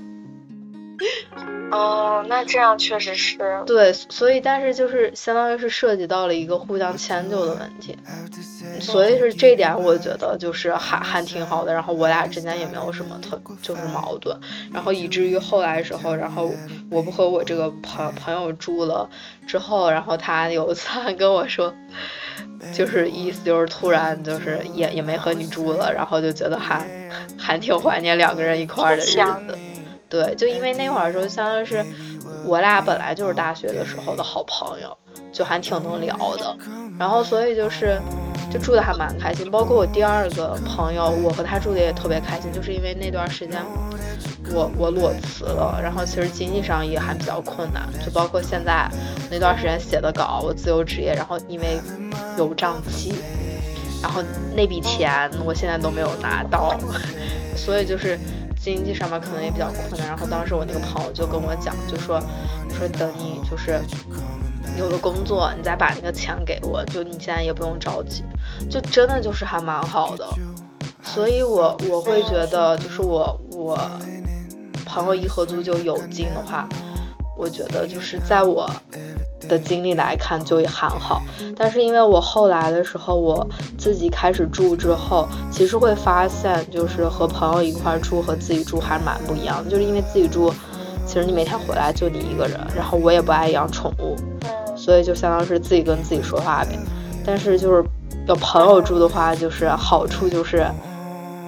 [1.72, 3.38] 哦，那这样确实是。
[3.66, 7.96] 对，所以但是就是相当于是涉及到了一个互相迁就的问题，
[8.82, 11.72] 所以是这点我觉得就是还还挺好的。
[11.74, 14.36] 然后我俩之间也没有什么特就是矛盾，
[14.74, 16.52] 然后以至于后来时候，然后
[16.90, 19.08] 我不和我这个朋朋友住了
[19.48, 21.74] 之后，然后他有一次还跟我说。
[22.74, 26.86] 就是意思就是突然就是也也没和你住了，然后就觉得还
[27.38, 29.08] 还挺怀念两个人一块儿的日
[29.48, 29.58] 子。
[30.10, 31.86] 对，就因为那会儿时候相当于是
[32.46, 34.98] 我俩本来就是大学的时候的好朋友，
[35.32, 36.58] 就还挺能聊的。
[36.98, 38.00] 然后所以就是
[38.52, 39.50] 就住的还蛮开心。
[39.50, 43.64] 包括我第二个朋友，我和他住的也特别开心，就是因为那段时间
[44.52, 47.84] 我我裸辞了，然后其实经济上也还比较困难。
[48.04, 48.90] 就包括现在
[49.30, 51.80] 那段时间写的稿，我自由职业，然后因为。
[52.38, 53.14] 有账期，
[54.02, 54.24] 然后
[54.56, 56.78] 那笔钱我现在都没有拿到，
[57.56, 58.18] 所以就是
[58.62, 60.08] 经济上面可能也比较困难。
[60.08, 62.22] 然后当时我那个朋友就跟我讲，就说
[62.70, 63.80] 说等你就是
[64.78, 68.24] 有了工作，你再把那个钱给我，就你现在也不用着急，
[68.70, 70.28] 就真的就是还蛮好的。
[71.04, 73.80] 所以我我会觉得，就是我我
[74.86, 76.68] 朋友一合租就有金的话，
[77.38, 78.70] 我觉得就是在我。
[79.50, 81.22] 的经历来看就也还好，
[81.58, 83.46] 但是因为我后来的时候我
[83.78, 90.54] 自己开始住之后，其实会发现就是和朋友一块住和自己住还蛮不一样的，就是因为自己住，
[91.06, 94.16] 其实你每天回来就你一个人，然后我也不爱养宠物，
[94.78, 96.80] 所以就相当是自己跟自己说话呗。
[97.26, 97.84] 但是就是
[98.28, 100.66] 有朋友住的话，就是好处就是。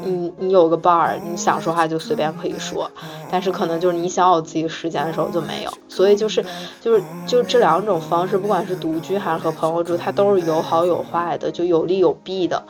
[0.03, 2.89] 你你有个伴儿，你想说话就随便可以说，
[3.29, 6.43] 但是可能就是你想有自己时间的时候就没有，所以就是
[6.79, 12.63] 就是就这两种方式，不管是独居还是和朋友住，它都是有好有坏的，就有利有弊的，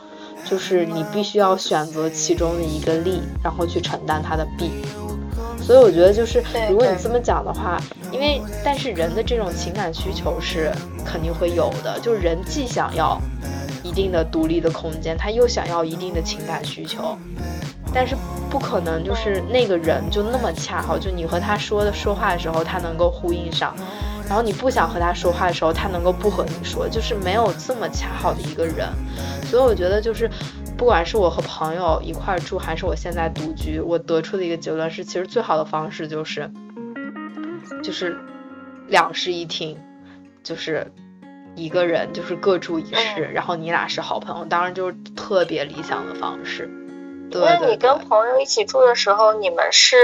[0.44, 4.70] 就是你必须要选择其中的一个利，然后去承担它的弊。
[5.60, 7.80] 所以我觉得就是如果你这么讲的话，
[8.10, 10.72] 因为但是人的这种情感需求是
[11.04, 13.20] 肯定会有的，就是人既想要。
[13.82, 17.18] 一定的独立的空间，他又想要一定的情感需求，
[17.92, 18.16] 但是
[18.50, 23.74] 不可能就是那个人就那么恰好，就你和他说的说话的时候，他能够呼应上，
[24.28, 28.88] 然后你不想和他说话的时候，他能够不和你说，就是没有这么恰好的一个人。
[29.44, 30.30] 所以我觉得就是，
[30.76, 36.50] 不管是我和朋友一块住，还是我现在独居，我得出的一个结论是，其实最好的方式就是，
[37.82, 38.16] 就是
[38.88, 39.76] 两室一厅，
[40.42, 40.90] 就是。
[41.54, 46.70] 一个人就是各住一室，然后你俩是好朋友，当然就是特别理想的方式。
[47.30, 49.96] 那你跟朋友一起住的时候，你们是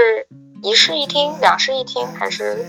[0.63, 2.65] 一室一厅、两室一厅，还是？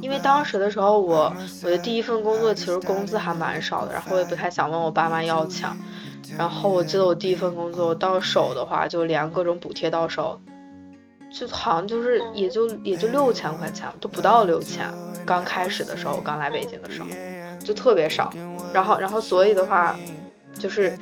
[0.00, 1.32] 因为当时的时候，我
[1.64, 5.68] 我的第一份工作其实工资还蛮少的，然后我也不太想问我爸妈要钱。
[6.36, 10.38] 然后我记得我第一份工作到手的话，就连各种补贴到手，
[11.32, 14.86] 就好像就是也就也就六千块钱，都不到六千。
[15.26, 17.08] 刚开始的时候，刚来北京的时候。
[17.58, 18.32] 就特别少，
[18.72, 19.94] 然后，然后，所以的话，
[20.58, 20.96] 就是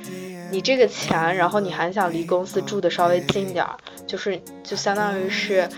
[0.51, 5.69] 你这个钱，然后你还想离公司住的稍微近点儿，就是就相当于是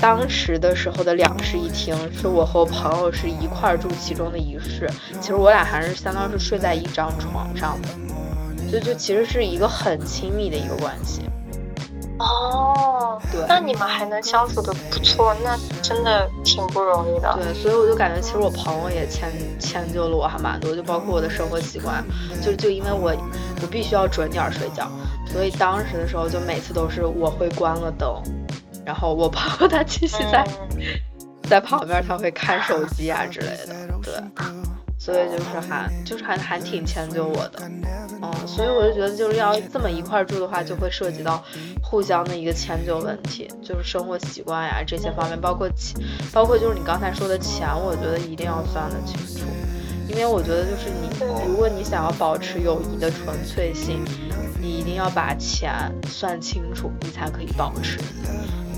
[0.00, 4.90] 当时的时候的两室一厅，是我和我朋友是一块儿住其中的一室，
[5.20, 7.88] 其实我俩还是相当于是睡在一张床上的，
[8.72, 11.22] 就就其实是一个很亲密的一个关系。
[12.18, 13.44] 哦，对。
[13.48, 17.32] 那你们还能相处的不错，那真的挺不容易的。
[17.40, 22.04] 对，所以我就感觉其实我朋友也迁迁就了我还蛮多，就包括我的生活习惯，
[22.42, 23.12] 就就因为我
[23.62, 24.90] 我必须要准点儿睡觉，
[25.26, 28.22] 所以当时的时候就每次都是我会关了灯，
[28.84, 30.46] 然后我朋友他继续在、
[30.76, 30.82] 嗯。
[31.48, 34.12] 在旁边，他会看手机啊之类的，对，
[34.98, 37.62] 所以就是还就是还还挺迁就我的，
[38.20, 41.42] 嗯，所以我就觉得就是要这么一块住的话，就会涉及到
[41.82, 46.00] 互相的一个迁就问题，就是生活习惯呀这些方面，包括钱，
[46.32, 49.46] 包括就是你刚才说的钱，我觉得一定要算得清楚，
[50.08, 51.08] 因为我觉得就是你
[51.46, 54.04] 如果你想要保持友谊的纯粹性，
[54.60, 55.72] 你一定要把钱
[56.08, 57.98] 算清楚，你才可以保持。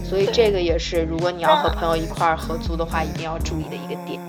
[0.05, 4.21] 所以这个也是，如果你要和朋友一块儿合租的话，一定要注意的一个点。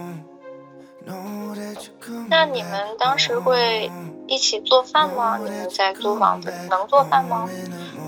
[2.29, 3.91] 那你们当时会
[4.27, 5.37] 一起做饭吗？
[5.37, 7.47] 你们在租房子能做饭吗？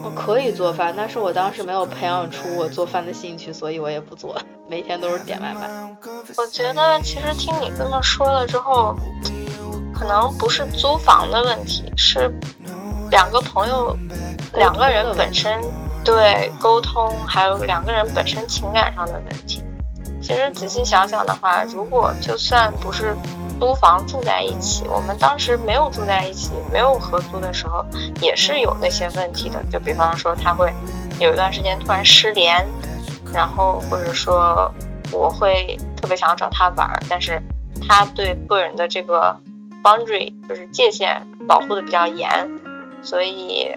[0.03, 4.35] 我可以做饭，但是我当时没有培养出我做饭的兴趣，所以我也不做，
[4.67, 5.69] 每天都是点外卖。
[6.37, 8.95] 我觉得其实听你这么说了之后，
[9.93, 12.29] 可能不是租房的问题，是
[13.11, 13.97] 两个朋友，
[14.55, 15.61] 两个人本身
[16.03, 19.63] 对沟通，还有两个人本身情感上的问题。
[20.23, 23.13] 其实仔细想想的话，如果就算不是
[23.59, 27.85] 租房住在一起，我们当时没有住在一起，没有合租的时候，
[28.21, 29.61] 也是有那些问题的。
[29.69, 30.73] 就比方说，他会
[31.19, 32.65] 有一段时间突然失联，
[33.33, 34.73] 然后或者说
[35.11, 37.41] 我会特别想要找他玩，但是
[37.85, 39.37] 他对个人的这个
[39.83, 42.29] boundary 就是界限保护的比较严，
[43.01, 43.75] 所以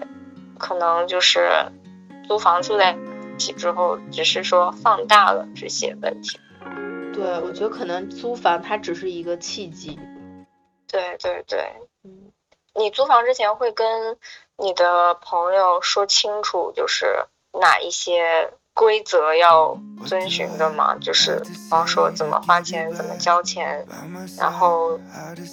[0.57, 1.49] 可能就是
[2.25, 2.95] 租房住在
[3.53, 6.39] 之后，只是说放大了这些问题。
[7.13, 9.99] 对，我觉得可能租房它只是一个契机。
[10.87, 11.73] 对对对，
[12.03, 12.31] 嗯，
[12.75, 14.17] 你租房之前会跟
[14.57, 17.25] 你的朋友说清楚，就是
[17.59, 20.95] 哪一些规则要遵循的吗？
[21.01, 23.85] 就是比方说怎么花钱、怎么交钱，
[24.37, 24.99] 然后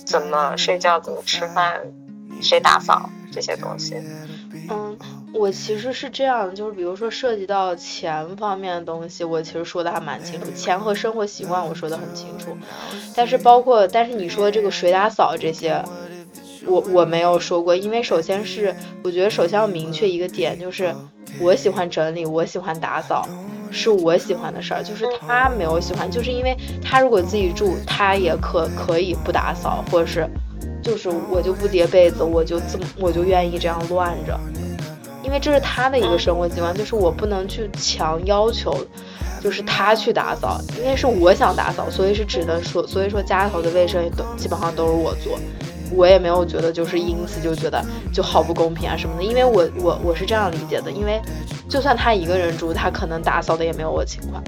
[0.06, 1.80] 怎么睡觉、怎么吃饭、
[2.42, 3.96] 谁打扫这些东西。
[4.70, 4.98] 嗯，
[5.34, 12.56] 我其实是这样，就是比如说涉及到钱方面的东西，我其实说的还蛮清楚，钱和生活习惯我说的很清楚，
[13.16, 15.82] 但是包括，但是你说这个水打扫这些，
[16.66, 20.94] 我我没有说过，因为首先是我觉得首先要明确一个点，就是
[21.40, 23.28] 我喜欢整理，我喜欢打扫，
[23.72, 30.28] 是我喜欢的事儿，就是他没有喜欢，就是因为他如果自己住，他也可可以不打扫，或者是。
[30.82, 34.38] 就是我就不叠被子，我就这么我就愿意这样乱着，
[35.24, 38.76] 因为这是他的一个生活习惯，就是我不能去强要求，
[39.42, 45.38] 就是他去打扫，因为是我想打扫，所以是只能说，所以说家里头的卫生都基本上都是我做，
[45.90, 51.20] 我也没有觉得就是因此就觉得就好不公平啊什么的，因为我我我是这样理解的，因为
[51.68, 54.40] 就算他一个人住，他可能打扫的也没有我勤快。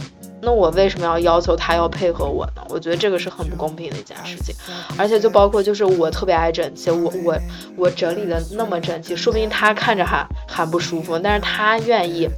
[0.46, 2.62] 那我为什么要要求他要配合我呢？
[2.68, 4.54] 我觉得这个是很不公平的一件事情，
[4.96, 7.36] 而且就包括就是我特别爱整齐，我我
[7.76, 12.30] 我整理的那么整齐，说不定他看着还还不舒服，但是他愿意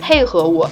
[0.00, 0.70] 配合我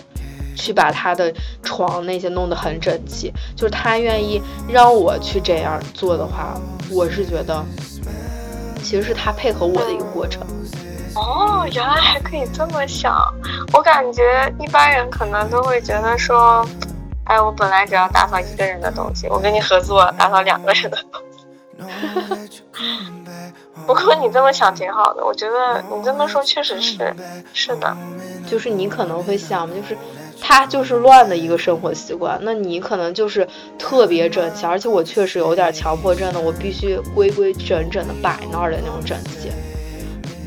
[0.55, 1.35] 去把他的
[1.65, 6.57] 床那些弄得很整齐，就是他愿意让我去这样做的话，
[6.93, 7.61] 我是觉得
[8.85, 10.47] 其实是他配合我的一个过程。
[11.15, 13.13] 哦，原来还可以这么想。
[13.73, 14.23] 我感觉
[14.59, 16.67] 一般人可能都会觉得说，
[17.25, 21.21] 哎，我本来只要打扫一个人的东西，我跟你合作打扫两个人的东
[22.51, 22.63] 西。
[23.87, 27.15] 不过你这么想挺好的，我觉得你这么说确实是，
[27.53, 27.97] 是的。
[28.47, 29.97] 就是你可能会想，就是
[30.41, 33.47] 他就是乱的一个生活习惯，那你可能就是
[33.79, 39.51] 特别整齐，而且我确实有点强迫症的，我必须规规整整的摆那儿的那种整齐。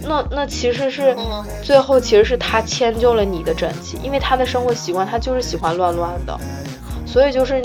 [0.08, 1.16] 那那其实是
[1.64, 6.40] 最后其实是他迁就了你的整齐，因为他的生活习惯他就是喜欢乱乱的，
[7.06, 7.62] 所以就是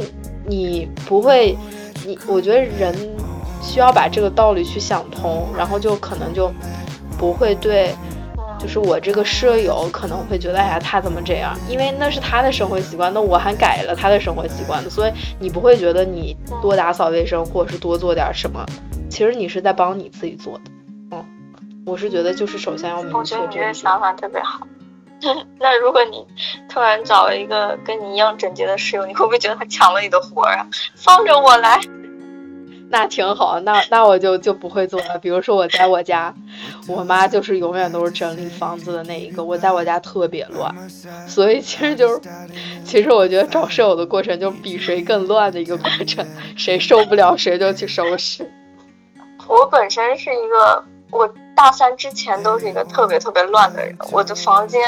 [0.47, 1.57] 你不会，
[2.07, 2.95] 你我觉得人
[3.63, 6.51] 需要把这个道理去想通，然后就可能就
[7.19, 7.95] 不会对，
[8.59, 18.65] 就是我这个舍友可能会觉得哎呀他怎么这样，因为那是他的生活习惯，那我还改了他的生活习惯，所以你不会觉得你多打扫卫生或者是多做点什么，
[19.11, 20.80] 其实你是在帮你自己做的。
[21.87, 24.67] 我是觉得，就是首先要明确我觉得你这个这个想法特别好。
[25.59, 26.27] 那如果你
[26.69, 30.67] 突然找了一个跟你一样整洁的室友，你会不会觉得他抢了你的活儿啊？
[30.95, 31.81] 放着我来。
[32.93, 35.19] 那挺好，那那我就就不会做了。
[35.19, 36.35] 比如说我在我家，
[36.89, 40.75] 我妈就是永远都是整理房子的那一个，我在我家特别乱，
[41.29, 42.21] 所以其实就是，
[42.85, 46.27] 其实我觉得找舍友的过程就比谁更乱的一个过程，
[46.57, 48.51] 谁受不了谁就去收拾。
[49.47, 54.83] 我本身是一个，我大三之前都是一个特别特别乱的人，我的房间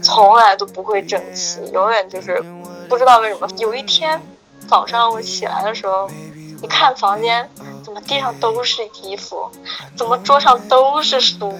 [0.00, 2.42] 从来都不会整齐，永远就是
[2.88, 3.46] 不知道为什么。
[3.58, 4.18] 有一天
[4.66, 6.08] 早上我起来的时候，
[6.62, 7.46] 一看房间，
[7.84, 9.50] 怎么地上都是衣服，
[9.98, 11.54] 怎么桌上都是书，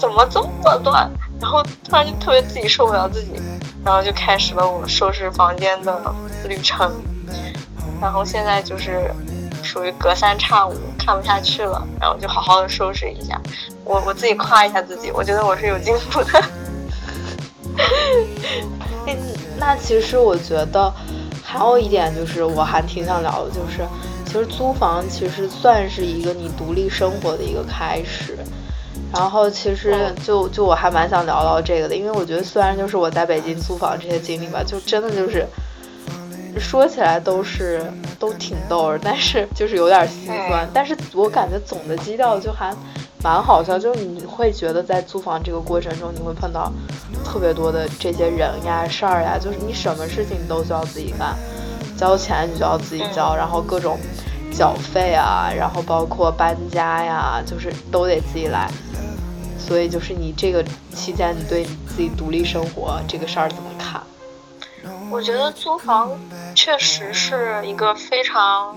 [0.00, 0.50] 怎么这么
[0.82, 1.08] 乱？
[1.40, 3.40] 然后突然就特别自己受不了自己，
[3.84, 6.12] 然后就开始了我收拾房间的
[6.48, 6.90] 旅程。
[8.02, 9.14] 然后现在就是
[9.62, 13.40] 属于隔三差五看不下去了，然后就好好的收拾一下。
[13.84, 16.44] 我我自己夸一下自己，我觉得我是有进步的。
[19.58, 20.92] 那其实我觉得
[21.42, 23.86] 还有一点就是我还挺想聊的，就是
[24.26, 28.38] 其实租房其实算是一个你独立生活的一个开始。
[29.10, 35.46] 然后其实就就我还蛮想聊聊这个的，因为我觉得虽然就是我在北京租房这些经历吧，就真的就是
[36.58, 37.82] 说起来都是
[38.18, 40.68] 都挺逗的，但是就是有点心酸。
[40.72, 42.74] 但是我感觉总的基调就还。
[43.20, 46.72] 蛮好笑，就是你会觉得在租房这个过程中，你会碰到
[47.24, 51.36] 特别多的这些人呀、事儿呀，就是你什么事情你都需要自己干，
[51.96, 53.98] 交钱你就要自己交，然后各种
[54.52, 58.70] 缴费啊，然后包括搬家呀，就是都得自己来。
[59.58, 64.00] 所以就是你这个期间，你对自己独立生活这个事儿怎么看？
[65.10, 66.10] 我觉得租房
[66.54, 68.76] 确实是一个非常。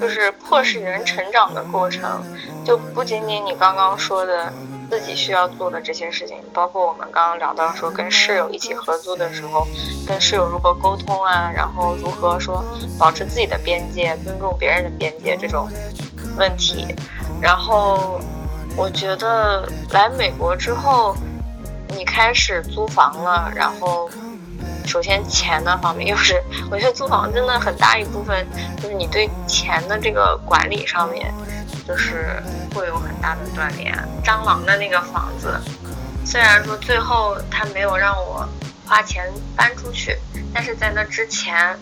[0.00, 2.24] 就是迫使人成长的过程，
[2.64, 4.52] 就不仅仅你刚刚说的
[4.90, 9.64] 自己需要做的这些事情，包括我们刚刚聊到说跟室友一起合租的时候，
[10.04, 12.64] 跟室友如何沟通啊，然后如何说
[12.98, 15.68] 保持自己的边界，尊重别人的边界这种
[16.36, 16.92] 问题。
[17.40, 18.18] 然后
[18.76, 21.14] 我觉得来美国之后，
[21.90, 24.10] 你开始租房了，然后。
[24.86, 28.46] 首先，钱的方面又是，我觉得租房真的很大一部分
[28.80, 31.32] 就是你对钱的这个管理上面，
[31.86, 32.42] 就是
[32.74, 33.96] 会有很大的锻炼。
[34.24, 35.60] 蟑螂的那个房子，
[36.24, 38.48] 虽然说最后他没有让我
[38.86, 40.16] 花钱搬出去，
[40.52, 41.78] 但是在那之前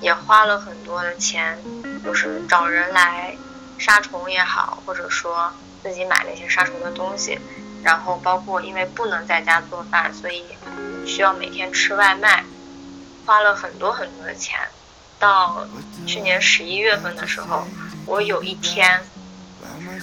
[0.00, 1.56] 也花了很多的钱，
[2.04, 3.36] 就是找人来
[3.78, 7.38] 杀虫也好，或者说自己买那些杀虫的东西，
[7.82, 10.44] 然后包括因为不能在家做饭，所以。
[11.06, 12.44] 需要每天吃外卖，
[13.24, 14.58] 花了很多很多的钱。
[15.18, 15.66] 到
[16.06, 17.66] 去年十一月份的时候，
[18.04, 19.00] 我有一天，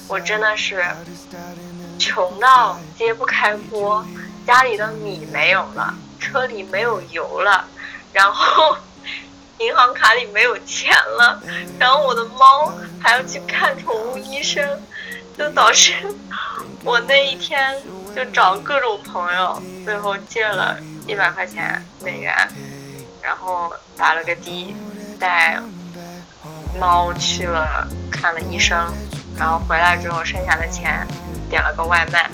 [0.08, 0.84] 我真的是
[2.00, 4.04] 穷到揭不开锅，
[4.48, 7.68] 家里的米没有了，车里没有油了，
[8.12, 8.76] 然后
[9.60, 11.40] 银行卡里没有钱了，
[11.78, 14.82] 然后我的猫还要去看宠物医生，
[15.38, 15.94] 就导致
[16.84, 17.76] 我那一天
[18.16, 20.78] 就找各种朋友，最后借了。
[21.08, 22.36] 一百块钱美元，
[23.22, 24.76] 然后打了个的，
[25.20, 25.62] 带
[26.80, 28.92] 猫去了看了医生，
[29.38, 31.06] 然后回来之后剩下的钱
[31.48, 32.28] 点了个外卖，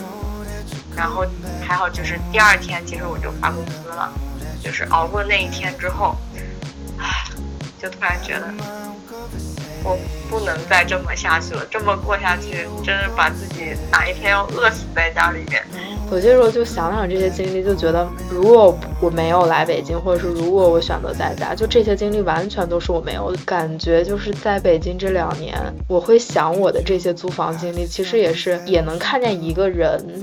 [0.95, 1.26] 然后
[1.62, 4.10] 还好就是第二天其实我就发工资了，
[4.64, 6.16] 就是熬过那一天之后，
[6.97, 7.26] 唉，
[7.78, 8.47] 就突然觉得
[9.84, 9.98] 我
[10.30, 15.62] 不能再这么下去了，这么过下去真是把自己哪一天要饿死在家里面。
[16.12, 23.34] 有些时候就想想这些经历，就觉得如果我没有来北京，或者是如果我选择在家，就这些经历完全都是我没有。
[23.46, 25.58] 感觉就是在北京这两年，
[25.88, 30.22] 我会想我的这些租房经历，其实也是也能看见一个人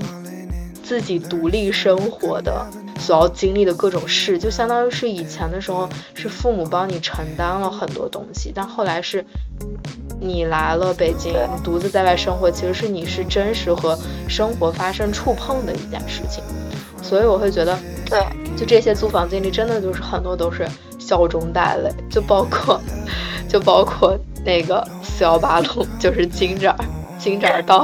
[0.83, 2.65] 自己独立生活的
[2.99, 9.25] 所要经历的各种事，就相当于是以前的时候是父母帮你承担了很多东西，但后来是。
[10.21, 11.33] 你来了北京，
[11.63, 13.97] 独自在外生活，其实是你是真实和
[14.27, 16.43] 生活发生触碰的一件事情，
[17.01, 18.21] 所以我会觉得，对，
[18.57, 20.67] 就这些租房经历，真的就是很多都是
[20.99, 22.81] 笑中带泪，就包括，
[23.47, 26.75] 就包括那个四幺八路，就是金盏
[27.17, 27.81] 金盏到，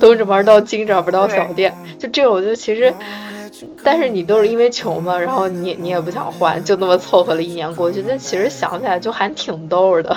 [0.00, 2.92] 东直门到金找不到小店，就这种就其实。
[3.84, 8.02] 但是你都是因为穷嘛，然后你你也不想换，就那么凑合了一年过去。
[8.06, 10.16] 但其实想起来就还挺逗的，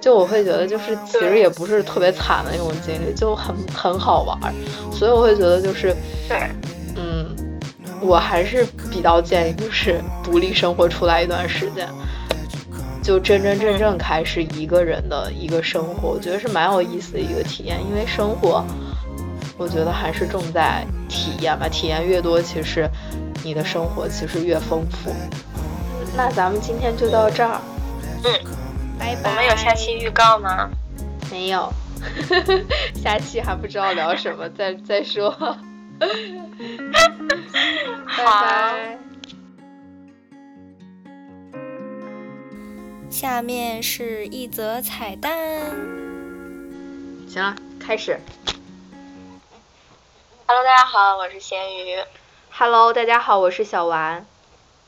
[0.00, 4.54] 就我会觉得就是其实也不是特别惨的那种经历，就很很好玩。
[4.92, 5.94] 所以我会觉得就是，
[6.96, 7.26] 嗯，
[8.00, 11.86] 我还是比较建议就是独立生活出来一段时间，
[13.10, 18.64] 就真真正正开始一个人的一个生活，我觉得是蛮有意思的一个体验，因为生活。
[19.58, 22.88] 我觉得还是重在体验吧，体验越多，其实
[23.42, 25.12] 你的生活其实越丰富。
[26.16, 27.60] 那咱们今天就到这儿，
[28.22, 28.32] 嗯，
[28.96, 29.30] 拜拜。
[29.30, 30.70] 我们有下期预告吗？
[31.32, 31.68] 没有，
[32.94, 35.28] 下期还不知道聊什么，再再说。
[38.06, 38.44] 好。
[43.10, 45.32] 下面是一则彩蛋。
[47.28, 48.20] 行了，开始。
[50.46, 52.04] Hello，大家好，我是咸鱼。
[52.52, 54.24] Hello，大家好，我是小丸。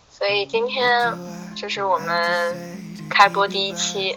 [0.08, 1.18] 所以今天
[1.56, 2.56] 这是我们
[3.10, 4.16] 开播第一期，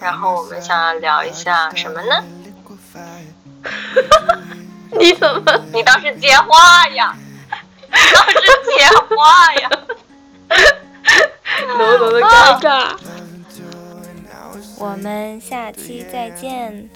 [0.00, 2.24] 然后我们想要聊一下什么呢？
[4.98, 5.64] 你怎么？
[5.74, 7.14] 你倒是接话呀！
[7.50, 9.70] 你倒是接话呀！
[11.76, 12.96] 浓浓的尴尬。
[14.82, 16.90] 我们下期再见。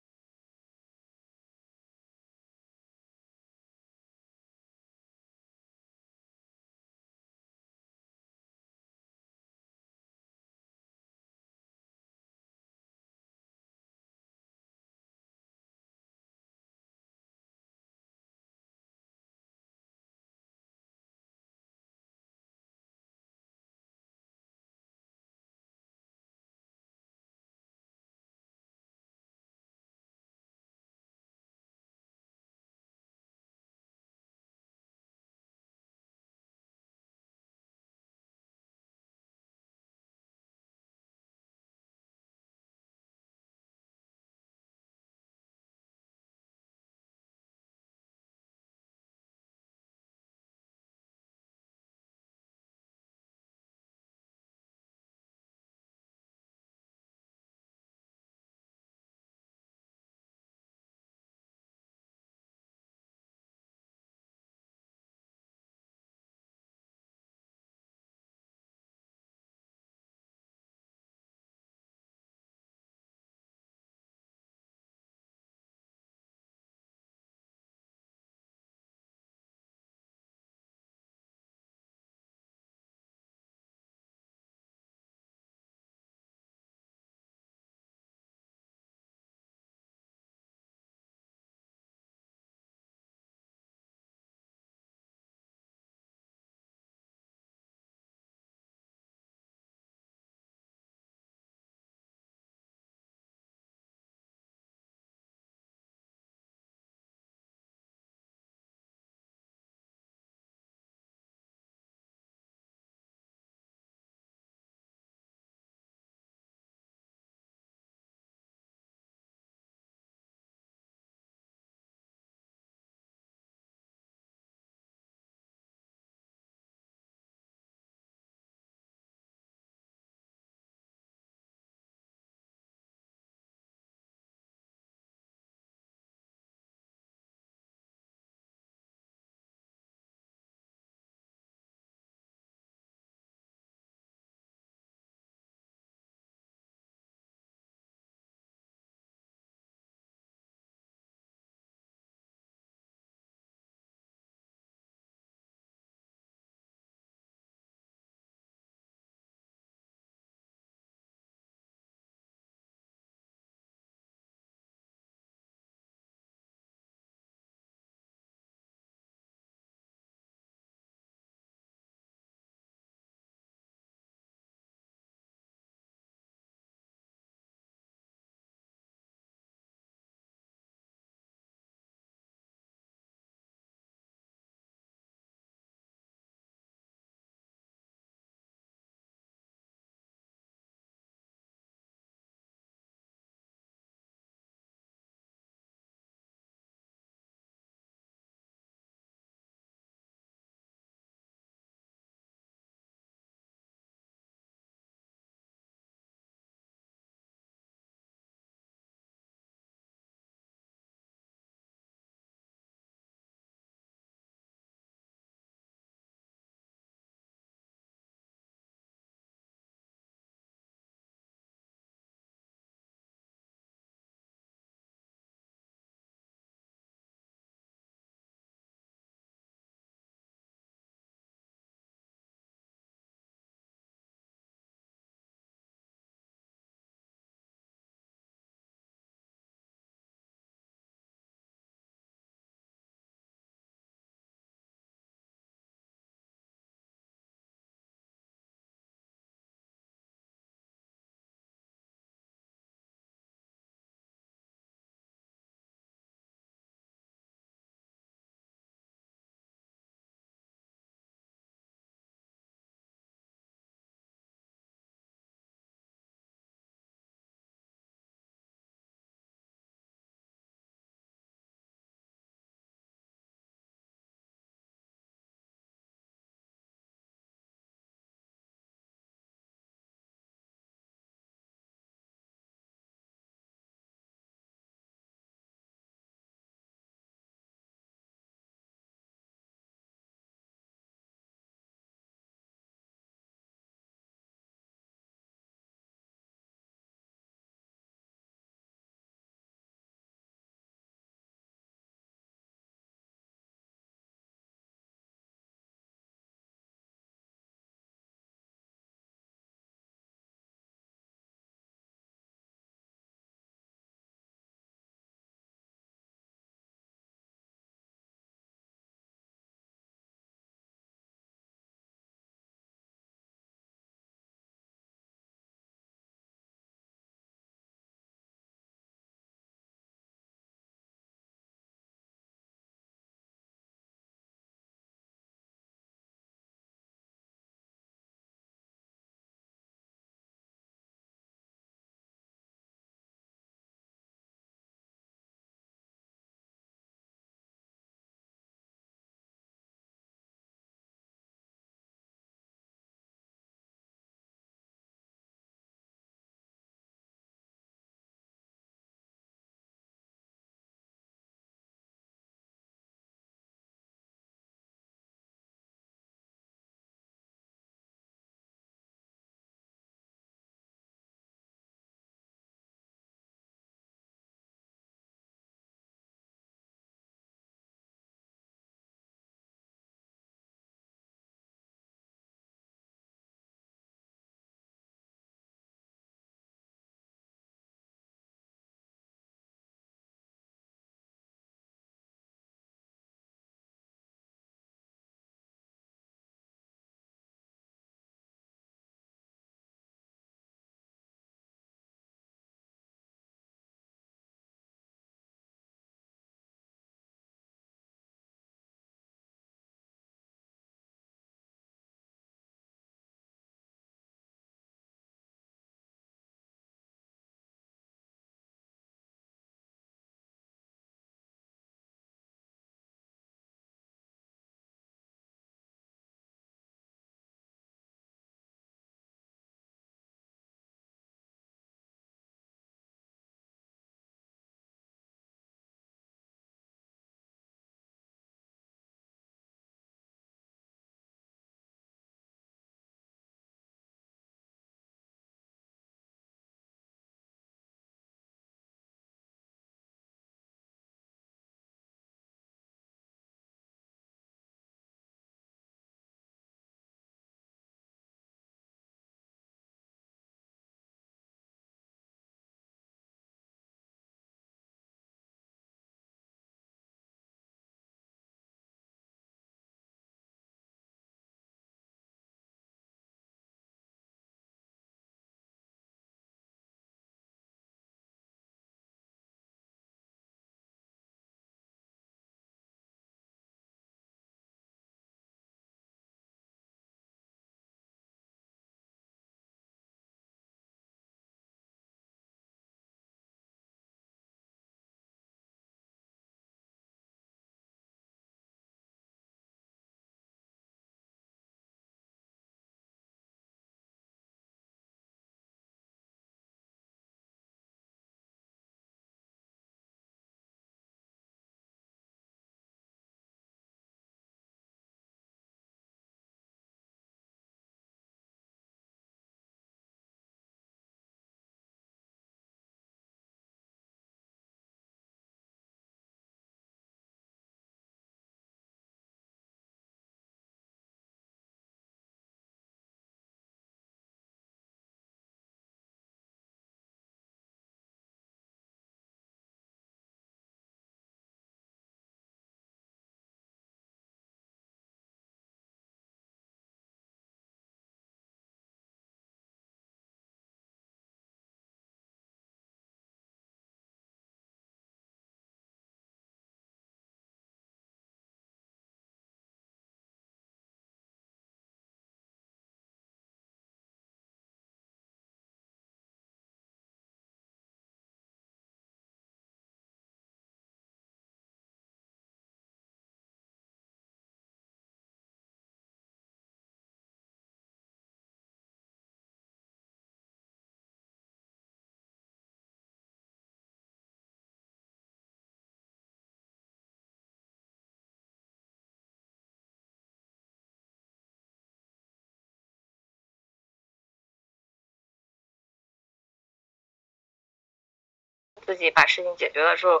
[598.70, 600.00] 自己把事情解决了之后，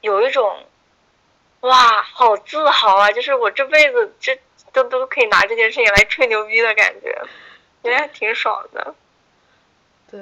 [0.00, 0.66] 有一种
[1.60, 3.12] 哇，好自豪啊！
[3.12, 4.36] 就是我这辈子这
[4.72, 7.22] 都都可以拿这件事情来吹牛逼的感觉，
[7.84, 8.96] 觉得还挺爽的。
[10.10, 10.20] 对，